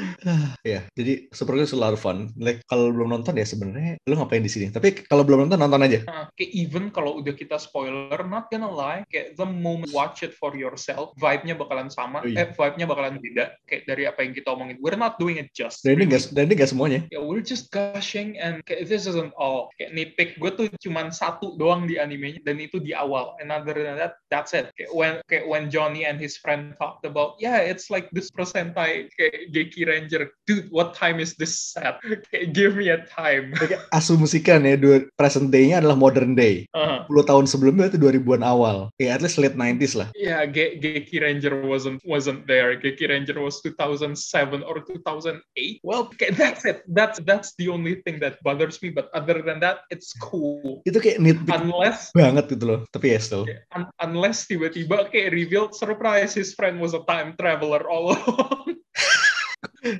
ya, 0.61 0.85
jadi 0.93 1.25
is 1.33 1.73
a 1.73 1.73
lot 1.73 1.97
of 1.97 1.97
fun. 1.97 2.29
Like 2.37 2.61
kalau 2.69 2.93
belum 2.93 3.17
nonton 3.17 3.33
ya 3.41 3.49
sebenarnya 3.49 3.97
lu 4.05 4.13
ngapain 4.13 4.45
di 4.45 4.51
sini? 4.53 4.69
Tapi 4.69 5.09
kalau 5.09 5.25
belum 5.25 5.49
nonton 5.49 5.57
nonton 5.57 5.81
aja. 5.81 6.05
Kayak 6.37 6.51
even 6.53 6.93
kalau 6.93 7.17
udah 7.17 7.33
kita 7.33 7.57
spoiler, 7.57 8.21
not 8.29 8.53
gonna 8.53 8.69
lie, 8.69 9.01
kayak 9.09 9.33
the 9.41 9.49
moment 9.49 9.89
watch 9.89 10.21
it 10.21 10.37
for 10.37 10.53
yourself, 10.53 11.17
vibe-nya 11.17 11.57
bakalan 11.57 11.89
sama, 11.89 12.21
Oh, 12.21 12.29
iya. 12.29 12.45
eh 12.45 12.47
vibe-nya 12.53 12.85
bakalan 12.85 13.17
beda. 13.17 13.57
Kayak 13.65 13.83
dari 13.89 14.03
apa 14.05 14.21
yang 14.21 14.37
kita 14.37 14.53
omongin, 14.53 14.77
we're 14.77 14.99
not 14.99 15.17
doing 15.17 15.41
it 15.41 15.49
just. 15.57 15.81
Dan 15.81 15.97
ini 15.97 16.13
gak, 16.13 16.29
dan 16.29 16.45
ini 16.45 16.53
gak 16.53 16.69
semuanya. 16.69 17.01
Ya, 17.09 17.17
we're 17.25 17.41
just 17.41 17.73
gushing 17.73 18.37
and 18.37 18.61
kayak 18.69 18.85
this 18.85 19.09
isn't 19.09 19.33
all. 19.33 19.73
Kayak 19.79 19.91
nitpick 19.95 20.29
gue 20.35 20.51
tuh 20.51 20.67
cuman 20.75 21.07
satu 21.07 21.55
doang 21.55 21.87
di 21.87 21.95
animenya 21.95 22.43
dan 22.43 22.59
itu 22.59 22.83
di 22.83 22.91
awal. 22.91 23.39
And 23.39 23.47
other 23.47 23.71
than 23.71 23.95
that, 23.95 24.19
that's 24.27 24.51
it. 24.51 24.75
Kayak 24.75 24.91
when 24.91 25.13
kayak 25.31 25.47
when 25.47 25.71
Johnny 25.71 26.03
and 26.03 26.19
his 26.19 26.35
friend 26.35 26.75
talked 26.75 27.07
about, 27.07 27.39
yeah, 27.39 27.63
it's 27.63 27.87
like 27.87 28.11
this 28.11 28.27
percentage 28.27 29.07
kayak 29.15 29.55
Geki 29.55 29.87
Ranger. 29.87 30.35
Dude, 30.43 30.67
what 30.67 30.91
time 30.91 31.23
is 31.23 31.39
this 31.39 31.55
set? 31.55 32.03
kayak 32.35 32.51
give 32.51 32.75
me 32.75 32.91
a 32.91 33.07
time. 33.07 33.55
Kayak 33.55 33.87
asumsikan 33.95 34.67
ya, 34.67 34.75
dua, 34.75 35.07
present 35.15 35.47
day-nya 35.47 35.79
adalah 35.79 35.95
modern 35.95 36.35
day. 36.35 36.67
Uh, 36.75 37.07
10 37.07 37.23
tahun 37.31 37.45
sebelumnya 37.47 37.87
itu 37.87 37.95
2000-an 37.95 38.43
awal. 38.43 38.91
Ya 38.99 39.15
at 39.15 39.23
least 39.23 39.39
late 39.39 39.55
90s 39.55 39.95
lah. 39.95 40.11
yeah, 40.19 40.43
Ge- 40.43 40.75
Geki 40.83 41.23
Ranger 41.23 41.63
wasn't 41.63 42.03
wasn't 42.03 42.43
there. 42.43 42.75
Geki 42.75 43.07
Ranger 43.07 43.39
was 43.39 43.63
2007 43.63 44.59
or 44.67 44.83
2008. 44.83 45.39
Well, 45.87 46.11
okay, 46.11 46.35
that's 46.35 46.65
it. 46.67 46.83
That's 46.89 47.23
that's 47.23 47.55
the 47.55 47.69
only 47.69 48.01
thing 48.03 48.19
that 48.19 48.41
bothers 48.43 48.81
me. 48.83 48.89
But 48.89 49.07
other 49.13 49.39
than 49.39 49.61
that, 49.61 49.68
it's 49.93 50.15
cool. 50.17 50.81
Itu 50.87 50.97
kayak 50.97 51.21
nitpick 51.21 51.53
Unless 51.53 52.15
banget 52.15 52.57
gitu 52.57 52.65
loh. 52.65 52.79
Tapi 52.89 53.13
ya 53.13 53.19
still. 53.21 53.45
un- 53.75 53.91
unless 54.01 54.49
tiba-tiba 54.49 55.11
kayak 55.11 55.35
revealed 55.35 55.75
surprise 55.75 56.33
his 56.33 56.55
friend 56.57 56.81
was 56.81 56.95
a 56.97 57.03
time 57.05 57.37
traveler 57.37 57.85
all 57.85 58.09
along. 58.15 58.78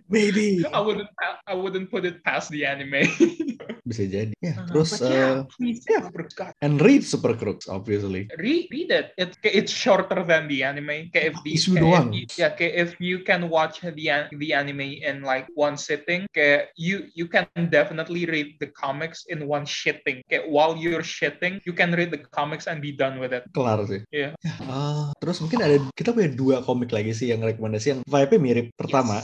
Maybe. 0.10 0.62
I 0.76 0.80
wouldn't 0.80 1.10
I 1.46 1.56
wouldn't 1.56 1.90
put 1.90 2.06
it 2.06 2.22
past 2.22 2.50
the 2.54 2.66
anime. 2.66 3.08
Bisa 3.90 4.06
jadi. 4.06 4.34
Ya, 4.38 4.54
Uh, 4.60 4.66
terus 4.70 4.92
yeah, 5.00 5.40
uh, 5.40 5.48
please, 5.56 5.82
yeah. 5.88 6.04
Super 6.04 6.26
God. 6.36 6.54
and 6.60 6.78
read 6.84 7.02
Super 7.02 7.34
Crooks 7.34 7.72
obviously. 7.72 8.28
Read, 8.36 8.68
read 8.70 8.90
it. 8.92 9.08
It 9.16 9.34
it's 9.42 9.72
shorter 9.72 10.22
than 10.28 10.52
the 10.52 10.62
anime. 10.68 11.10
Kayak 11.16 11.26
if 11.32 11.36
the, 11.42 11.52
Isu 11.56 11.70
kayak 11.78 11.84
doang. 11.86 12.08
if 12.12 12.30
yeah, 12.36 12.52
kayak 12.54 12.74
if 12.76 12.90
you 13.00 13.24
can 13.24 13.48
watch 13.48 13.80
the 13.82 13.94
the 14.36 14.50
anime 14.52 15.00
in 15.00 15.24
like 15.24 15.48
one 15.56 15.80
sitting, 15.80 16.28
kayak 16.36 16.76
you 16.76 17.08
you 17.16 17.26
can 17.26 17.48
definitely 17.72 18.28
read 18.28 18.58
the 18.60 18.68
comics 18.70 19.26
in 19.32 19.48
one 19.48 19.64
shitting. 19.64 20.22
Kayak 20.28 20.50
while 20.52 20.76
you're 20.76 21.06
shitting, 21.06 21.64
you 21.64 21.72
can 21.72 21.96
read 21.96 22.12
the 22.12 22.22
comics 22.36 22.68
and 22.68 22.84
be 22.84 22.92
done 22.92 23.18
with 23.18 23.32
it. 23.32 23.48
Kelar 23.56 23.86
sih. 23.88 24.04
Iya. 24.12 24.36
Ya, 24.44 24.54
ah, 24.68 25.10
terus 25.24 25.40
mungkin 25.40 25.64
ada 25.64 25.78
kita 25.96 26.12
punya 26.12 26.30
dua 26.34 26.62
komik 26.62 26.92
lagi 26.92 27.16
sih 27.16 27.32
yang 27.32 27.42
rekomendasi 27.42 27.98
yang 27.98 28.02
vibe-nya 28.06 28.40
mirip. 28.42 28.68
Pertama, 28.76 29.24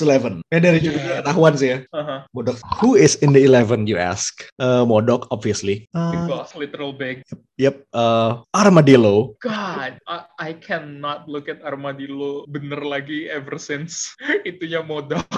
Eleven. 0.00 0.40
Ya 0.50 0.58
dari 0.58 0.78
judulnya 0.82 1.20
ketahuan 1.22 1.54
sih 1.54 1.68
ya. 1.72 1.78
Uh-huh. 1.90 2.20
Modok. 2.32 2.56
Who 2.82 2.94
is 2.94 3.18
in 3.20 3.32
the 3.32 3.42
Eleven 3.42 3.86
you 3.86 3.98
ask? 3.98 4.46
Uh, 4.58 4.82
Modok 4.84 5.26
obviously. 5.30 5.86
Uh, 5.92 6.12
Because 6.14 6.54
literal 6.56 6.92
big. 6.92 7.22
yep. 7.56 7.82
Uh, 7.90 8.42
Armadillo. 8.54 9.34
God, 9.42 9.98
I, 10.06 10.18
I 10.38 10.50
cannot 10.58 11.26
look 11.28 11.46
at 11.48 11.60
Armadillo 11.62 12.46
bener 12.48 12.80
lagi 12.82 13.28
ever 13.28 13.58
since 13.58 14.08
itunya 14.48 14.80
modal. 14.82 15.22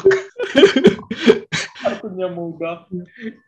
Akunya 1.80 2.28
modal. 2.28 2.84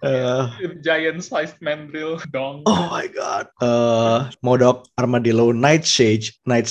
Uh, 0.00 0.48
Giant 0.80 1.20
sized 1.22 1.60
mandrill 1.60 2.16
dong. 2.32 2.64
oh 2.64 2.88
my 2.88 3.04
god. 3.06 3.46
Uh, 3.60 4.32
Modok, 4.40 4.88
Armadillo, 4.96 5.52
Nightshade, 5.52 6.24
Night, 6.48 6.66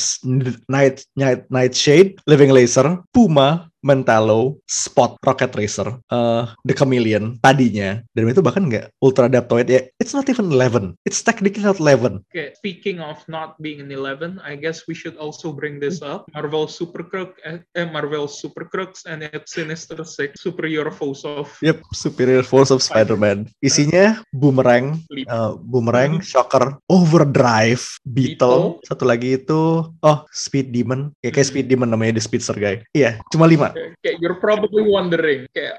Night, 0.67 1.05
Night, 1.15 1.45
Nightshade, 1.53 2.17
Living 2.25 2.49
Laser, 2.49 2.97
Puma, 3.13 3.69
Mentalo, 3.81 4.61
Spot, 4.65 5.17
Rocket 5.21 5.51
Racer, 5.57 5.97
uh, 6.09 6.53
The 6.63 6.73
Chameleon 6.73 7.41
tadinya. 7.41 8.01
Dan 8.13 8.29
itu 8.29 8.39
bahkan 8.39 8.69
nggak 8.69 8.93
Ultra 9.01 9.25
Adaptoid 9.25 9.67
ya. 9.67 9.81
It's 9.97 10.13
not 10.13 10.29
even 10.29 10.53
11. 10.53 10.97
It's 11.03 11.21
technically 11.21 11.61
not 11.61 11.81
11. 11.81 12.21
Okay, 12.29 12.53
speaking 12.53 13.01
of 13.01 13.17
not 13.25 13.57
being 13.57 13.81
an 13.81 13.89
11, 13.89 14.37
I 14.41 14.53
guess 14.53 14.85
we 14.85 14.93
should 14.93 15.17
also 15.17 15.49
bring 15.49 15.81
this 15.81 16.01
up. 16.01 16.29
Marvel 16.31 16.69
Super 16.69 17.01
Crook, 17.01 17.41
eh, 17.41 17.59
Marvel 17.89 18.25
Super 18.25 18.69
Crooks 18.69 19.03
and 19.03 19.25
its 19.25 19.53
Sinister 19.53 20.05
Six 20.05 20.39
superior 20.39 20.93
foes 20.93 21.25
of 21.25 21.49
Yep, 21.59 21.81
Superior 21.91 22.45
Force 22.45 22.69
of 22.69 22.79
Spider-Man. 22.79 23.49
Isinya 23.59 24.21
Boomerang, 24.29 25.01
uh, 25.25 25.57
Boomerang, 25.57 26.21
Shocker, 26.21 26.77
Overdrive, 26.85 27.81
Beetle, 28.05 28.77
Beetle. 28.77 28.87
satu 28.87 29.03
lagi 29.03 29.35
itu 29.35 29.61
oh 29.89 30.17
Speed 30.29 30.71
Demon, 30.71 31.11
ya 31.19 31.29
kayak 31.29 31.41
Hmm. 31.41 31.51
Speed 31.57 31.67
Demon 31.67 31.89
namanya 31.89 32.15
the 32.17 32.23
Speedster 32.23 32.55
guy. 32.55 32.79
Iya, 32.93 33.17
cuma 33.33 33.49
lima. 33.49 33.70
Okay, 33.77 34.17
you're 34.19 34.39
probably 34.39 34.83
wondering, 34.83 35.47
okay, 35.51 35.75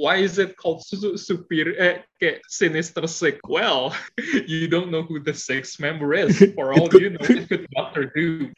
why 0.00 0.16
is 0.16 0.38
it 0.38 0.56
called 0.56 0.84
su- 0.84 1.16
superior, 1.16 1.74
eh, 1.78 1.94
okay, 2.16 2.40
Sinister 2.48 3.04
Six? 3.06 3.40
Well, 3.44 3.92
you 4.48 4.68
don't 4.68 4.90
know 4.90 5.02
who 5.02 5.20
the 5.20 5.34
sixth 5.34 5.78
member 5.80 6.14
is. 6.14 6.38
For 6.56 6.72
all 6.72 6.88
you 6.96 7.16
know, 7.16 7.24
it 7.26 7.48
could 7.48 7.66
Doctor 7.74 8.12
Doom. 8.14 8.52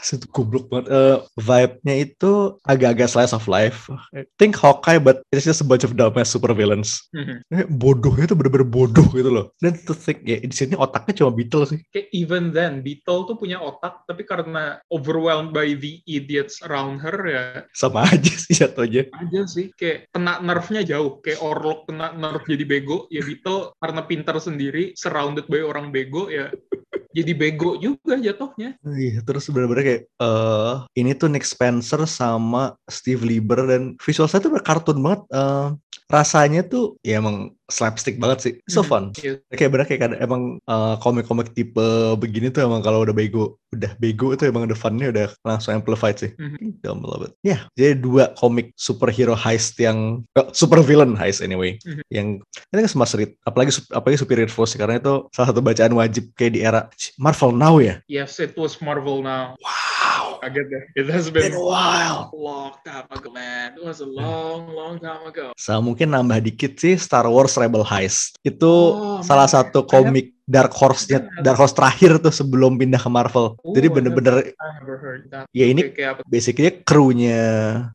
Itu 0.00 0.26
goblok 0.32 0.66
banget. 0.72 0.86
Eh, 0.90 1.16
vibe-nya 1.38 1.94
itu 2.08 2.32
agak-agak 2.64 3.08
slice 3.12 3.34
of 3.36 3.44
life. 3.46 3.86
Think 4.40 4.56
Hawkeye, 4.56 4.98
but 4.98 5.22
it's 5.30 5.44
just 5.44 5.62
a 5.62 5.66
bunch 5.68 5.84
of 5.84 5.94
dumbass 5.94 6.32
super 6.32 6.50
villains. 6.56 7.06
Mhm. 7.12 7.36
Eh, 7.52 7.66
bodohnya 7.68 8.26
itu 8.26 8.34
bener-bener 8.34 8.66
bodoh 8.66 9.06
gitu 9.12 9.30
loh. 9.30 9.52
Dan 9.60 9.76
to 9.84 9.94
think, 9.94 10.24
ya 10.24 10.40
di 10.40 10.54
sini 10.54 10.74
otaknya 10.74 11.22
cuma 11.22 11.30
Beetle 11.34 11.64
sih. 11.68 11.78
Okay, 11.92 12.10
even 12.14 12.50
then, 12.50 12.80
Beetle 12.82 13.28
tuh 13.28 13.36
punya 13.36 13.60
otak, 13.60 14.04
tapi 14.08 14.24
karena 14.24 14.80
overwhelmed 14.90 15.52
by 15.52 15.76
the 15.76 16.00
idiots 16.08 16.60
around 16.64 16.98
her, 17.02 17.16
ya 17.28 17.42
Sama 17.74 17.97
aja 18.14 18.34
sih 18.34 18.54
jatuhnya. 18.54 19.08
aja 19.14 19.40
sih 19.48 19.70
kayak 19.74 20.12
kena 20.12 20.38
nerfnya 20.42 20.82
jauh 20.86 21.18
kayak 21.22 21.40
Orlok 21.42 21.88
kena 21.90 22.14
nerf 22.14 22.44
jadi 22.44 22.64
bego 22.64 23.08
ya 23.08 23.22
Beetle 23.24 23.74
karena 23.78 24.00
pintar 24.06 24.36
sendiri 24.38 24.94
surrounded 24.94 25.46
by 25.50 25.62
orang 25.64 25.90
bego 25.90 26.30
ya 26.30 26.52
jadi 27.10 27.32
bego 27.32 27.76
juga 27.76 28.16
jatuhnya 28.16 28.74
Iya, 28.82 29.20
terus 29.22 29.46
bener-bener 29.48 29.84
kayak 29.84 30.02
eh 30.18 30.74
ini 30.96 31.12
tuh 31.12 31.28
Nick 31.28 31.44
Spencer 31.44 32.02
sama 32.04 32.74
Steve 32.86 33.22
Lieber 33.22 33.64
dan 33.64 33.94
visual 33.98 34.26
saya 34.26 34.40
tuh 34.40 34.50
bener 34.50 34.64
kartun 34.64 34.98
banget. 34.98 35.22
eh 35.30 35.68
rasanya 36.08 36.64
tuh 36.64 36.96
ya 37.04 37.20
emang 37.20 37.52
slapstick 37.68 38.16
banget 38.16 38.38
sih. 38.40 38.52
So 38.64 38.80
Mhm. 38.80 38.88
fun. 38.88 39.04
Iya. 39.20 39.44
Kayak 39.52 39.70
bener 39.70 39.84
kayak 39.84 40.00
kadang- 40.00 40.22
emang 40.24 40.42
eh, 40.64 40.96
komik-komik 41.04 41.52
tipe 41.52 41.84
begini 42.16 42.48
tuh 42.48 42.64
emang 42.64 42.80
kalau 42.80 43.04
udah 43.04 43.12
bego, 43.12 43.60
udah 43.76 43.92
bego 44.00 44.32
itu 44.32 44.48
emang 44.48 44.64
the 44.64 44.72
funnya 44.72 45.12
udah 45.12 45.28
langsung 45.44 45.76
amplified 45.76 46.16
sih. 46.16 46.32
Mhm. 46.32 46.80
Dumb 46.80 47.04
love 47.04 47.28
it. 47.28 47.36
Ya, 47.44 47.68
jadi 47.76 47.92
dua 47.92 48.32
komik 48.32 48.72
superhero 48.72 49.36
heist 49.36 49.76
yang 49.76 50.24
eh, 50.32 50.48
super 50.56 50.80
villain 50.80 51.12
heist 51.12 51.44
anyway. 51.44 51.76
Mhm. 51.84 52.00
Yang 52.08 52.26
ini 52.72 52.78
kan 52.80 52.88
smart 52.88 53.12
read, 53.12 53.36
apalagi 53.44 53.76
apalagi 53.92 54.16
Superior 54.16 54.48
Force 54.48 54.72
karena 54.72 54.96
itu 54.96 55.28
salah 55.28 55.52
satu 55.52 55.60
bacaan 55.60 55.92
wajib 55.92 56.32
kayak 56.32 56.52
di 56.56 56.60
era 56.64 56.87
Marvel 57.16 57.50
Now 57.50 57.78
ya. 57.78 58.00
yes 58.06 58.38
it 58.38 58.54
was 58.54 58.78
Marvel 58.78 59.20
now 59.20 59.58
Wow. 59.58 60.38
I 60.38 60.46
get 60.54 60.70
that. 60.70 60.86
It 60.94 61.10
has 61.10 61.34
Been 61.34 61.50
been 61.50 61.58
a 61.58 61.64
while. 61.66 62.30
long 62.30 62.70
time 62.86 63.10
ago, 63.10 63.26
man. 63.34 63.74
It 63.74 63.82
was 63.82 63.98
a 63.98 64.06
long, 64.06 64.70
long 64.70 65.02
time 65.02 65.26
ago. 65.26 65.50
Saya 65.58 65.82
mungkin 65.82 66.14
nambah 66.14 66.38
dikit 66.46 66.78
sih 66.78 66.94
Star 66.94 67.26
Wars 67.26 67.58
Rebel 67.58 67.82
Heist. 67.82 68.38
Itu 68.46 68.70
Oh, 68.70 69.18
salah 69.26 69.50
man. 69.50 69.54
satu 69.58 69.82
komik 69.82 70.37
Dark 70.48 70.72
Horse-nya, 70.72 71.28
Dark 71.44 71.60
Horse 71.60 71.76
terakhir 71.76 72.16
tuh 72.24 72.32
sebelum 72.32 72.80
pindah 72.80 72.96
ke 72.96 73.10
Marvel. 73.12 73.52
Oh, 73.60 73.76
Jadi 73.76 73.92
bener-bener. 73.92 74.56
Ya, 75.52 75.68
ini- 75.68 75.92
apa? 76.08 76.24
basically 76.24 76.80
krunya 76.88 77.44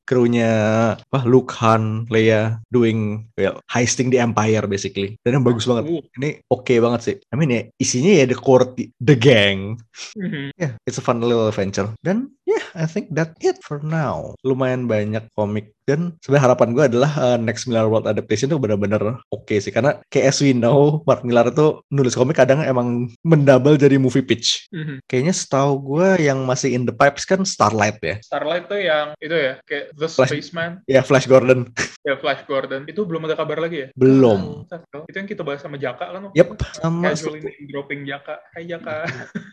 krunya 0.05 0.51
apa 0.93 1.25
Luke 1.25 1.49
Han, 1.57 2.05
Leia 2.13 2.61
doing 2.69 3.25
well 3.33 3.57
heisting 3.65 4.13
the 4.13 4.21
Empire 4.21 4.69
basically. 4.69 5.17
Dan 5.25 5.41
yang 5.41 5.45
bagus 5.45 5.65
banget. 5.65 5.89
Ooh. 5.89 6.05
Ini 6.21 6.45
oke 6.45 6.73
banget 6.77 7.01
sih. 7.01 7.15
I 7.17 7.35
mean 7.35 7.49
ya 7.49 7.61
isinya 7.81 8.13
ya 8.21 8.25
the 8.29 8.37
core 8.37 8.69
the, 8.77 9.15
gang. 9.17 9.81
Mhm. 10.13 10.53
Yeah, 10.53 10.77
it's 10.85 11.01
a 11.01 11.03
fun 11.03 11.25
little 11.25 11.49
adventure. 11.49 11.89
Dan 12.05 12.29
yeah, 12.53 12.65
I 12.77 12.85
think 12.85 13.09
that 13.13 13.33
it 13.41 13.61
for 13.61 13.81
now. 13.81 14.37
Lumayan 14.41 14.85
banyak 14.85 15.25
komik 15.33 15.73
dan 15.83 16.15
sebenarnya 16.23 16.43
harapan 16.47 16.69
gue 16.71 16.83
adalah 16.87 17.11
uh, 17.19 17.35
next 17.35 17.67
Miller 17.67 17.91
World 17.91 18.07
adaptation 18.07 18.47
tuh 18.47 18.55
benar-benar 18.55 19.19
oke 19.27 19.51
sih 19.51 19.67
karena 19.67 19.99
kayak 20.07 20.31
as 20.31 20.39
we 20.39 20.55
know 20.55 21.03
Mark 21.03 21.27
Millar 21.27 21.51
tuh 21.51 21.83
nulis 21.91 22.15
komik 22.15 22.39
kadang 22.39 22.63
emang 22.63 23.11
mendouble 23.19 23.75
jadi 23.75 23.99
movie 23.99 24.23
pitch. 24.23 24.71
Mhm. 24.71 25.03
Kayaknya 25.11 25.33
setahu 25.35 25.71
gue 25.83 26.23
yang 26.23 26.39
masih 26.47 26.71
in 26.71 26.87
the 26.87 26.95
pipes 26.95 27.27
kan 27.27 27.43
Starlight 27.43 27.99
ya. 27.99 28.15
Starlight 28.23 28.71
tuh 28.71 28.79
yang 28.79 29.11
itu 29.19 29.35
ya, 29.35 29.59
kayak 29.67 29.91
The 29.99 30.07
Flash- 30.07 30.31
Spaceman, 30.31 30.71
Ya 30.87 31.03
Flash 31.03 31.27
Gordon. 31.27 31.67
ya 32.07 32.15
Flash 32.15 32.47
Gordon. 32.47 32.87
Itu 32.87 33.03
belum 33.03 33.27
ada 33.27 33.35
kabar 33.35 33.59
lagi 33.59 33.83
ya? 33.83 33.87
Belum. 33.99 34.63
Ah, 34.71 34.79
Itu 35.03 35.19
yang 35.19 35.27
kita 35.27 35.43
bahas 35.43 35.59
sama 35.59 35.75
Jaka 35.75 36.15
kan? 36.15 36.31
Yep, 36.31 36.47
itu? 36.55 36.63
sama 36.79 37.11
Casually 37.11 37.43
name 37.43 37.67
dropping 37.67 38.07
Jaka. 38.07 38.39
Hai 38.55 38.63
Jaka. 38.63 39.03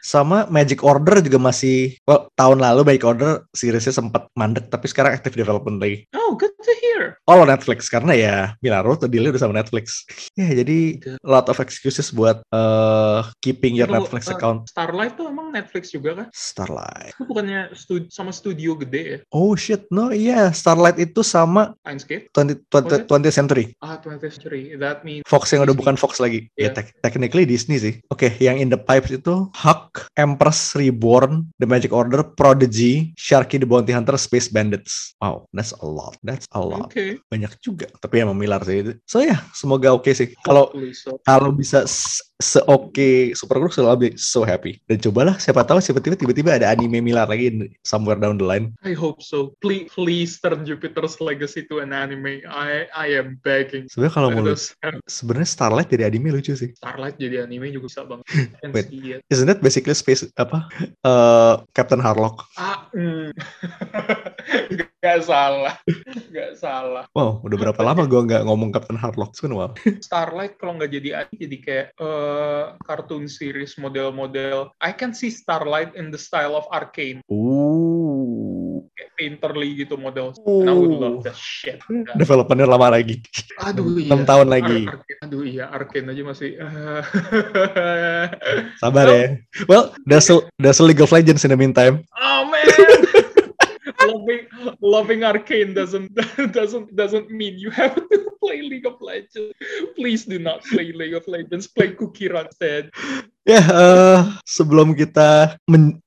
sama 0.00 0.48
Magic 0.48 0.80
Order 0.80 1.20
juga 1.20 1.31
masih 1.40 1.96
well, 2.06 2.28
tahun 2.36 2.60
lalu 2.60 2.84
Magic 2.86 3.04
Order 3.04 3.32
seriesnya 3.56 3.96
sempat 3.96 4.28
mandek 4.38 4.68
tapi 4.68 4.86
sekarang 4.86 5.16
active 5.16 5.34
development 5.34 5.80
lagi. 5.82 6.06
oh, 6.14 6.36
good 6.36 6.52
to 6.60 6.72
hear. 6.84 7.18
All 7.26 7.42
on 7.42 7.50
Netflix 7.50 7.90
karena 7.90 8.12
ya 8.14 8.36
Milaro 8.62 8.94
tuh 8.94 9.10
dealnya 9.10 9.34
udah 9.34 9.42
sama 9.42 9.58
Netflix. 9.58 10.06
ya 10.38 10.46
jadi 10.52 11.02
a 11.18 11.28
lot 11.28 11.50
of 11.50 11.58
excuses 11.58 12.14
buat 12.14 12.44
uh, 12.54 13.26
keeping 13.42 13.74
your 13.74 13.90
Netflix 13.90 14.30
uh, 14.30 14.36
account. 14.38 14.70
Starlight 14.70 15.18
tuh 15.18 15.26
emang 15.26 15.41
Netflix 15.52 15.92
juga 15.92 16.10
kan? 16.16 16.26
Starlight. 16.32 17.12
Itu 17.12 17.24
bukannya 17.24 17.70
stud- 17.72 18.08
sama 18.08 18.32
studio 18.32 18.72
gede 18.74 19.02
ya? 19.04 19.18
Oh 19.30 19.52
shit, 19.52 19.84
no 19.88 20.08
iya 20.08 20.48
Starlight 20.50 20.96
itu 20.96 21.20
sama 21.20 21.76
Lionsgate? 21.84 22.32
20, 22.32 22.64
Was 22.72 22.96
it? 22.96 23.06
20, 23.06 23.08
20th 23.08 23.36
Century. 23.36 23.64
Ah, 23.78 24.00
20th 24.00 24.32
Century. 24.32 24.62
That 24.76 25.04
means 25.04 25.22
Fox 25.28 25.52
yang 25.52 25.62
udah 25.62 25.70
Disney. 25.70 25.80
bukan 25.84 25.94
Fox 25.96 26.16
lagi. 26.18 26.48
Ya, 26.56 26.72
Iya. 26.72 26.80
tec- 26.80 26.96
technically 27.00 27.44
Disney 27.44 27.76
sih. 27.76 27.94
Oke, 28.08 28.32
yang 28.40 28.56
in 28.56 28.68
the 28.68 28.80
pipes 28.80 29.12
itu 29.12 29.52
Huck, 29.52 30.08
Empress 30.16 30.72
Reborn, 30.72 31.52
The 31.60 31.68
Magic 31.68 31.92
Order, 31.92 32.24
Prodigy, 32.24 33.12
Sharky 33.14 33.60
the 33.60 33.68
Bounty 33.68 33.92
Hunter, 33.92 34.16
Space 34.16 34.48
Bandits. 34.48 35.12
Wow, 35.20 35.44
that's 35.52 35.76
a 35.76 35.86
lot. 35.86 36.16
That's 36.24 36.48
a 36.50 36.60
lot. 36.60 36.88
Oke. 36.88 37.20
Banyak 37.28 37.60
juga. 37.60 37.92
Tapi 38.00 38.24
emang 38.24 38.38
Miller 38.38 38.62
sih. 38.64 38.80
So 39.04 39.20
ya, 39.20 39.36
semoga 39.52 39.92
oke 39.92 40.08
sih. 40.10 40.32
Kalau 40.40 40.72
kalau 41.22 41.50
bisa 41.52 41.84
se-oke 42.42 43.32
Super 43.38 43.62
Group, 43.62 43.72
I'll 43.78 43.94
be 43.96 44.18
so 44.18 44.42
happy. 44.42 44.82
Dan 44.90 44.98
cobalah, 44.98 45.38
siapa 45.38 45.62
tahu 45.62 45.78
tiba-tiba 45.78 46.18
tiba-tiba 46.18 46.58
ada 46.58 46.74
anime 46.74 46.98
Miller 46.98 47.24
lagi 47.24 47.70
somewhere 47.86 48.18
down 48.18 48.36
the 48.36 48.46
line. 48.46 48.74
I 48.82 48.92
hope 48.92 49.22
so. 49.22 49.54
Please, 49.62 49.88
please 49.94 50.42
turn 50.42 50.66
Jupiter's 50.66 51.22
Legacy 51.22 51.64
to 51.70 51.78
an 51.78 51.94
anime. 51.94 52.42
I 52.44 52.90
I 52.90 53.06
am 53.16 53.38
begging. 53.40 53.86
Sebenarnya 53.86 54.14
kalau 54.18 54.28
mau 54.34 54.44
sebenarnya 55.06 55.48
Starlight 55.48 55.88
jadi 55.88 56.10
anime 56.10 56.34
lucu 56.34 56.58
sih. 56.58 56.74
Starlight 56.74 57.16
jadi 57.16 57.46
anime 57.46 57.70
juga 57.70 57.86
bisa 57.88 58.02
banget. 58.02 58.26
Can 58.58 58.70
Wait. 58.74 58.90
it. 58.90 59.20
Isn't 59.30 59.46
that 59.46 59.62
basically 59.62 59.94
space 59.94 60.26
apa? 60.34 60.66
Eh, 60.82 61.54
Captain 61.76 62.02
Harlock. 62.02 62.48
Ah, 62.58 62.90
mm. 62.90 63.30
Gak 65.02 65.26
salah. 65.26 65.74
Gak 66.30 66.54
salah. 66.56 67.10
Wow, 67.10 67.42
udah 67.42 67.58
berapa 67.58 67.80
lama 67.82 68.06
gua 68.06 68.22
nggak 68.22 68.46
ngomong 68.46 68.70
Captain 68.70 68.94
Harlock? 68.94 69.34
Been 69.34 69.50
a 69.50 69.58
while. 69.58 69.74
Starlight 69.98 70.54
kalau 70.56 70.78
nggak 70.78 70.94
jadi 70.94 71.08
anime 71.26 71.34
jadi 71.34 71.56
kayak 71.58 71.86
eh, 71.98 72.64
cartoon 72.86 73.26
series 73.26 73.74
model-model. 73.76 74.70
I 74.78 74.94
can 74.94 75.10
see 75.10 75.34
Starlight 75.34 75.98
in 75.98 76.14
the 76.14 76.20
style 76.20 76.54
of 76.54 76.70
Arcane. 76.70 77.18
Ooh. 77.26 78.86
Kayak 78.94 79.10
painterly 79.18 79.74
gitu 79.74 79.98
model. 79.98 80.30
And 80.38 80.70
I 80.70 80.74
would 80.74 80.94
love 80.94 81.26
that 81.26 81.34
shit. 81.34 81.82
Developernya 82.14 82.70
lama 82.70 82.94
lagi. 82.94 83.18
Aduh 83.58 83.98
iya. 83.98 84.14
6 84.14 84.22
tahun 84.22 84.46
lagi. 84.46 84.80
Ar- 84.86 85.02
Arcane. 85.02 85.20
Aduh 85.26 85.42
iya, 85.42 85.64
Arcane 85.66 86.06
aja 86.14 86.22
masih. 86.22 86.50
eh. 86.62 87.02
Sabar 88.78 89.06
ya. 89.10 89.26
Well, 89.66 89.90
there's 90.06 90.30
a, 90.30 90.46
there's 90.58 90.78
a 90.78 90.86
League 90.86 91.02
of 91.02 91.10
Legends 91.10 91.42
in 91.42 91.50
the 91.50 91.58
meantime. 91.58 92.06
oh 92.14 92.46
man. 92.46 92.66
Loving 94.22 94.46
loving 94.80 95.20
Arcane 95.24 95.74
doesn't 95.74 96.14
doesn't 96.56 96.94
doesn't 96.94 97.30
mean 97.30 97.58
you 97.58 97.70
have 97.70 97.94
to 97.98 98.18
play 98.42 98.62
League 98.62 98.86
of 98.86 99.00
Legends. 99.02 99.54
Please 99.96 100.24
do 100.24 100.38
not 100.38 100.62
play 100.64 100.92
League 100.92 101.14
of 101.14 101.26
Legends. 101.26 101.66
Play 101.66 101.92
Cookie 101.98 102.28
Run 102.28 102.46
instead. 102.46 102.90
Ya, 103.42 103.58
eh, 103.58 104.18
sebelum 104.46 104.94
kita 104.94 105.58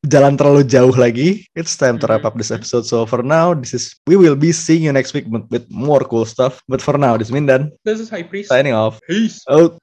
jalan 0.08 0.40
terlalu 0.40 0.64
jauh 0.64 0.96
lagi, 0.96 1.44
it's 1.52 1.76
time 1.76 2.00
to 2.00 2.08
wrap 2.08 2.24
up 2.24 2.40
this 2.40 2.48
episode. 2.48 2.88
So 2.88 3.04
for 3.04 3.20
now, 3.20 3.52
this 3.52 3.76
is 3.76 3.92
we 4.08 4.16
will 4.16 4.40
be 4.40 4.56
seeing 4.56 4.88
you 4.88 4.96
next 4.96 5.12
week 5.12 5.28
with, 5.28 5.44
with 5.52 5.68
more 5.68 6.00
cool 6.08 6.24
stuff. 6.24 6.64
But 6.72 6.80
for 6.80 6.96
now, 6.96 7.20
this 7.20 7.28
is 7.28 7.36
Mindan 7.36 7.76
This 7.84 8.00
is 8.00 8.08
High 8.08 8.24
Priest. 8.24 8.48
signing 8.48 8.72
off. 8.72 9.04
Peace. 9.04 9.44
Out. 9.52 9.76